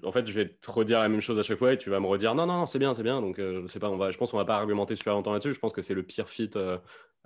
[0.02, 2.00] en fait, je vais te redire la même chose à chaque fois et tu vas
[2.00, 3.20] me redire non, non, non, c'est bien, c'est bien.
[3.20, 5.32] Donc euh, je sais pas, on va, je pense qu'on va pas argumenter super longtemps
[5.32, 5.54] là-dessus.
[5.54, 6.76] Je pense que c'est le pire fit euh,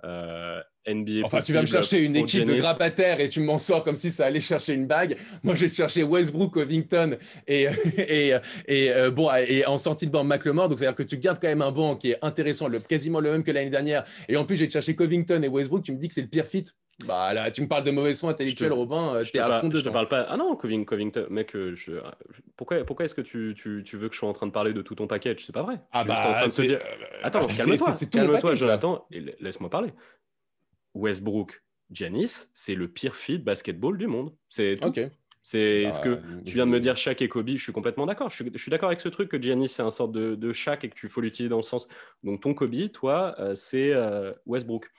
[0.03, 1.25] euh, NBA.
[1.25, 2.59] Enfin, tu vas me chercher une équipe de Giannis.
[2.61, 5.17] grappataires et tu m'en sors comme si ça allait chercher une bague.
[5.43, 7.17] Moi, je vais te chercher Westbrook, Covington
[7.47, 7.63] et,
[7.97, 8.35] et,
[8.67, 10.69] et, euh, bon, et en sortie de banc, McLemore.
[10.69, 13.31] Donc, c'est-à-dire que tu gardes quand même un banc qui est intéressant, le, quasiment le
[13.31, 14.03] même que l'année dernière.
[14.29, 15.83] Et en plus, te chercher Covington et Westbrook.
[15.83, 16.65] Tu me dis que c'est le pire fit.
[17.05, 19.13] Bah là, tu me parles de mauvais soins intellectuels, Robin.
[19.15, 19.91] euh, Je T'es te, à par- fond je te dedans.
[19.91, 20.21] parle pas.
[20.29, 21.91] Ah non, Coving- Covington, mec, euh, je,
[22.55, 24.73] pourquoi, pourquoi est-ce que tu, tu, tu veux que je sois en train de parler
[24.73, 25.45] de tout ton package?
[25.45, 25.79] C'est pas vrai.
[25.91, 26.79] Ah je suis juste en train bah, de te dire.
[26.81, 28.55] euh, Attends, c'est- calme-toi, calme-toi.
[28.55, 29.93] Jonathan, et la- laisse-moi parler.
[30.95, 34.33] Westbrook, Giannis, c'est le pire fit basketball du monde.
[34.49, 34.91] C'est tout.
[35.43, 38.05] C'est Bah, ce que tu viens de me dire Shaq et Kobe, je suis complètement
[38.05, 38.29] d'accord.
[38.29, 40.51] Je suis, je suis d'accord avec ce truc que Giannis c'est un sorte de, de
[40.51, 41.87] Shaq et que tu faut l'utiliser dans le sens.
[42.23, 44.89] Donc ton Kobe, toi, euh, c'est euh, Westbrook.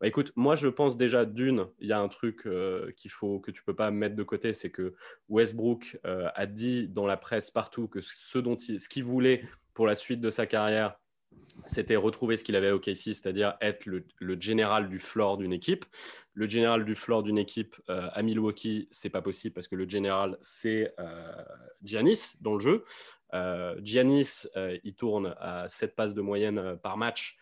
[0.00, 3.40] Bah, écoute, moi je pense déjà d'une, il y a un truc euh, qu'il faut
[3.40, 4.94] que tu peux pas mettre de côté, c'est que
[5.28, 9.44] Westbrook euh, a dit dans la presse partout que ce dont il, ce qu'il voulait
[9.72, 10.98] pour la suite de sa carrière,
[11.64, 14.04] c'était retrouver ce qu'il avait au KC, c'est-à-dire être le,
[14.40, 15.84] général du floor d'une équipe.
[16.34, 19.88] Le général du floor d'une équipe euh, à Milwaukee, c'est pas possible parce que le
[19.88, 21.32] général, c'est euh,
[21.82, 22.84] Giannis dans le jeu.
[23.34, 24.46] Euh, Giannis,
[24.84, 27.38] il tourne à 7 passes de moyenne par match.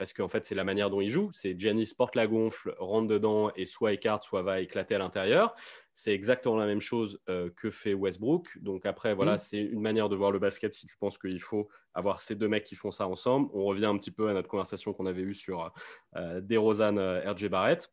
[0.00, 1.30] Euh, parce qu'en fait, c'est la manière dont il joue.
[1.32, 5.54] C'est Giannis porte la gonfle, rentre dedans et soit écarte, soit va éclater à l'intérieur.
[5.92, 8.58] C'est exactement la même chose euh, que fait Westbrook.
[8.60, 9.38] Donc après, voilà, mm.
[9.38, 12.48] c'est une manière de voir le basket si tu penses qu'il faut avoir ces deux
[12.48, 13.50] mecs qui font ça ensemble.
[13.52, 15.72] On revient un petit peu à notre conversation qu'on avait eue sur
[16.16, 17.92] euh, DeRozan, euh, RJ Barrett.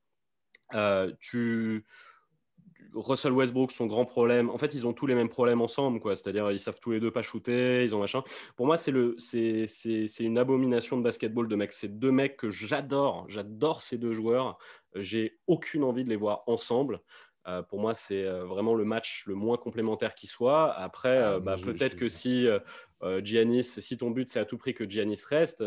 [0.74, 1.86] Euh, tu
[2.94, 4.50] Russell Westbrook, son grand problème.
[4.50, 6.16] En fait, ils ont tous les mêmes problèmes ensemble, quoi.
[6.16, 8.24] C'est-à-dire, ils savent tous les deux pas shooter, ils ont machin.
[8.56, 11.74] Pour moi, c'est le, c'est, c'est, c'est une abomination de basketball de mecs.
[11.74, 13.26] C'est deux mecs que j'adore.
[13.30, 14.58] J'adore ces deux joueurs.
[14.96, 17.02] J'ai aucune envie de les voir ensemble.
[17.48, 20.74] Euh, pour moi, c'est euh, vraiment le match le moins complémentaire qui soit.
[20.74, 22.48] Après, ah, euh, bah, peut-être que si
[23.22, 25.64] Giannis, si ton but c'est à tout prix que Giannis reste,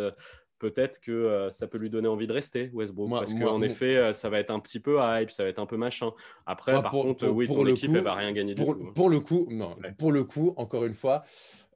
[0.60, 3.10] peut-être que euh, ça peut lui donner envie de rester, Westbrook.
[3.10, 5.66] parce qu'en effet, euh, ça va être un petit peu hype, ça va être un
[5.66, 6.12] peu machin.
[6.46, 8.92] Après, par contre, oui, ton équipe, elle va rien gagner pour, du tout.
[8.92, 9.76] Pour le coup, non.
[9.98, 11.24] Pour le coup, encore une fois,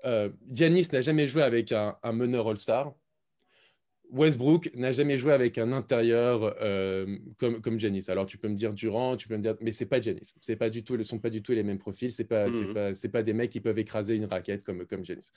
[0.05, 2.93] euh, Giannis n'a jamais joué avec un, meneur All-Star.
[4.11, 6.55] Westbrook n'a jamais joué avec un intérieur
[7.39, 8.05] comme, comme Giannis.
[8.09, 10.35] Alors tu peux me dire Durant, tu peux me dire, mais c'est pas Giannis.
[10.41, 12.13] C'est pas du tout, ils sont pas du tout les mêmes profils.
[12.13, 15.33] C'est pas, c'est mmh pas, des mecs qui peuvent écraser une raquette comme comme Giannis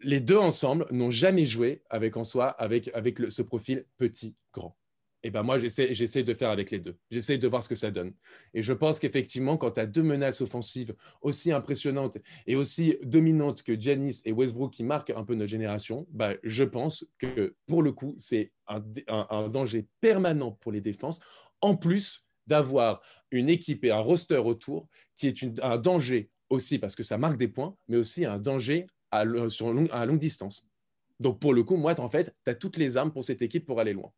[0.00, 4.76] les deux ensemble n'ont jamais joué avec en soi, avec, avec ce profil petit-grand.
[5.24, 6.96] Et ben moi, j'essaie de faire avec les deux.
[7.10, 8.14] J'essaie de voir ce que ça donne.
[8.54, 13.64] Et je pense qu'effectivement, quand tu as deux menaces offensives aussi impressionnantes et aussi dominantes
[13.64, 17.82] que Giannis et Westbrook qui marquent un peu notre génération, bah, je pense que pour
[17.82, 18.80] le coup, c'est un,
[19.48, 21.18] danger permanent pour les défenses,
[21.60, 26.94] en plus d'avoir une équipe et un roster autour qui est un danger aussi parce
[26.94, 30.64] que ça marque des points, mais aussi un danger à, sur à longue distance.
[31.20, 33.66] Donc, pour le coup, moi, en fait, tu as toutes les armes pour cette équipe
[33.66, 34.12] pour aller loin.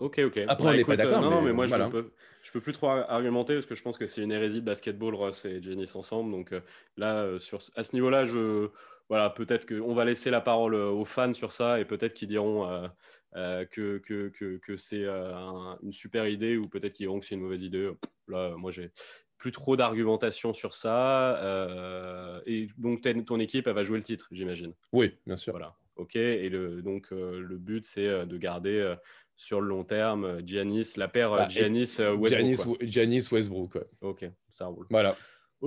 [0.00, 0.42] Ok, ok.
[0.48, 1.24] Après, on n'est pas d'accord.
[1.24, 2.12] Euh, non, mais, moi, je, peux,
[2.42, 5.14] je peux plus trop argumenter parce que je pense que c'est une hérésie de basketball,
[5.14, 6.32] Ross et Janice ensemble.
[6.32, 6.60] Donc euh,
[6.96, 8.68] là, euh, sur, à ce niveau-là, je,
[9.08, 12.90] voilà, peut-être qu'on va laisser la parole aux fans sur ça et peut-être qu'ils diront
[13.32, 17.42] que, que, que, que c'est une super idée ou peut-être qu'ils diront que c'est une
[17.42, 17.90] mauvaise idée.
[18.28, 18.90] Là, moi, j'ai
[19.38, 21.36] plus trop d'argumentation sur ça.
[21.38, 24.72] Euh, et donc, ton équipe, elle va jouer le titre, j'imagine.
[24.92, 25.52] Oui, bien sûr.
[25.52, 25.74] Voilà.
[25.96, 26.16] OK.
[26.16, 28.94] Et le, donc, euh, le but, c'est euh, de garder
[29.36, 32.84] sur le long terme Giannis, la paire Giannis-Westbrook.
[32.84, 33.78] Giannis, Westbrook.
[34.00, 34.86] OK, ça roule.
[34.90, 35.16] Voilà.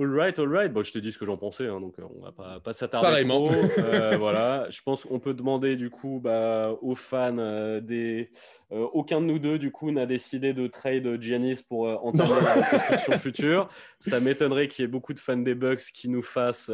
[0.00, 0.72] All right, all right.
[0.72, 2.72] Bon, je te dis ce que j'en pensais, hein, donc euh, on va pas, pas
[2.72, 3.50] s'attarder trop.
[3.78, 8.30] Euh, voilà, je pense qu'on peut demander du coup bah, aux fans euh, des.
[8.70, 13.18] aucun de nous deux du coup n'a décidé de trade Giannis pour entamer la construction
[13.18, 13.68] future.
[13.98, 16.70] Ça m'étonnerait qu'il y ait beaucoup de fans des Bucks qui nous fassent,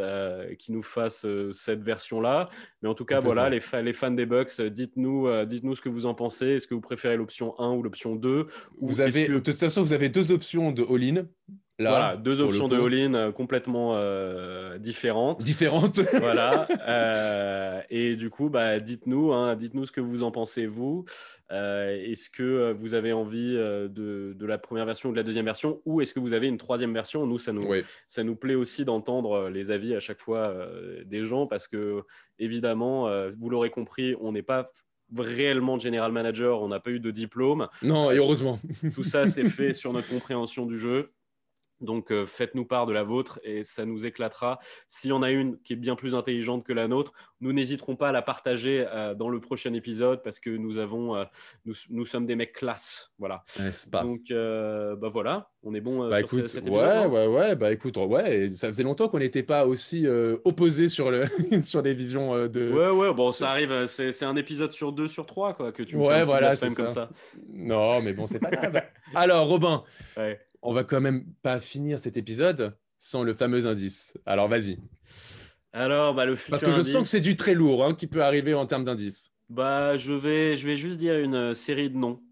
[0.59, 2.51] qui nous fassent cette version-là.
[2.83, 6.07] Mais en tout cas, voilà, les, les, fans des Bucks, dites-nous, dites-nous ce que vous
[6.07, 6.47] en pensez.
[6.47, 8.49] Est-ce que vous préférez l'option 1 ou l'option 2
[8.81, 11.27] vous avez, De toute façon, vous avez deux options de all-in
[11.79, 15.43] voilà, deux options de all-in euh, complètement euh, différentes.
[15.43, 16.01] Différentes.
[16.20, 16.68] voilà.
[16.87, 21.05] Euh, et du coup, bah, dites-nous, hein, dites-nous ce que vous en pensez vous.
[21.51, 26.01] est-ce que vous avez envie de, la première version ou de la deuxième version, ou
[26.01, 27.27] est-ce que vous avez une troisième version?
[27.27, 27.68] Nous, ça nous,
[28.07, 30.55] ça nous plaît aussi d'entendre les avis à chaque fois
[31.07, 32.03] des gens, parce que
[32.39, 33.09] évidemment,
[33.39, 34.70] vous l'aurez compris, on n'est pas
[35.16, 37.68] réellement general manager, on n'a pas eu de diplôme.
[37.83, 38.61] Non, et heureusement.
[38.95, 41.11] Tout ça, c'est fait sur notre compréhension du jeu.
[41.85, 44.59] Donc euh, faites-nous part de la vôtre et ça nous éclatera.
[44.89, 47.97] S'il y en a une qui est bien plus intelligente que la nôtre, nous n'hésiterons
[47.97, 51.24] pas à la partager euh, dans le prochain épisode parce que nous avons, euh,
[51.64, 53.45] nous, sommes des mecs classe, voilà.
[54.03, 56.80] Donc bah voilà, on est bon bah, sur écoute, cet épisode.
[56.80, 60.07] Ouais, ouais, ouais, bah écoute, ouais, ça faisait longtemps qu'on n'était pas aussi
[60.45, 61.26] opposés sur le
[61.62, 62.72] sur les visions de.
[62.72, 65.97] Ouais, ouais, bon, ça arrive, c'est un épisode sur deux sur trois quoi que tu.
[65.97, 67.11] Me ouais, voilà, c'est comme ça.
[67.53, 68.82] Non, mais bon, c'est pas grave.
[69.14, 69.85] Alors, Robin.
[70.16, 74.15] Ouais on va quand même pas finir cet épisode sans le fameux indice.
[74.27, 74.79] Alors vas-y.
[75.73, 78.23] Alors, bah, le Parce que je sens que c'est du très lourd hein, qui peut
[78.23, 79.31] arriver en termes d'indice.
[79.49, 82.23] Bah, je vais, je vais juste dire une euh, série de noms.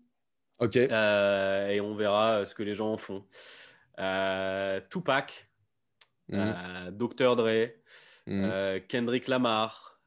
[0.58, 0.76] Ok.
[0.76, 3.26] Euh, et on verra euh, ce que les gens en font.
[4.90, 5.50] Tupac,
[6.28, 6.90] mhm.
[6.92, 7.36] Dr.
[7.36, 7.68] Dre,
[8.26, 8.80] mhm.
[8.88, 10.00] Kendrick Lamar,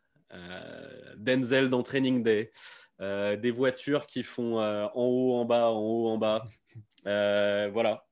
[1.18, 2.52] Denzel dans Training Day.
[3.00, 6.44] des voitures qui font en haut, en bas, en haut, en bas.
[7.04, 8.05] voilà.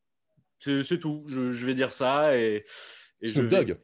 [0.64, 1.26] C'est tout.
[1.28, 2.38] Je, vais dire ça.
[2.38, 2.66] Et,
[3.26, 3.78] Snoop Dogg.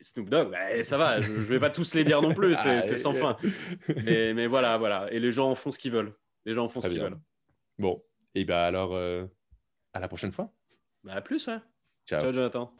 [0.00, 2.78] Snoop Dogg, bah, ça va, je, ne vais pas tous les dire non plus, c'est
[2.92, 3.36] ah, sans fin.
[4.04, 5.08] Mais, voilà, voilà.
[5.10, 6.14] Et les gens font ce qu'ils veulent.
[6.44, 7.18] Les gens font ce qu'ils veulent.
[7.78, 8.02] Bon,
[8.34, 9.26] et bien alors, euh,
[9.92, 10.52] à la prochaine fois.
[11.02, 11.58] Bah, à plus, ouais.
[12.06, 12.20] Ciao.
[12.20, 12.72] Ciao, Jonathan.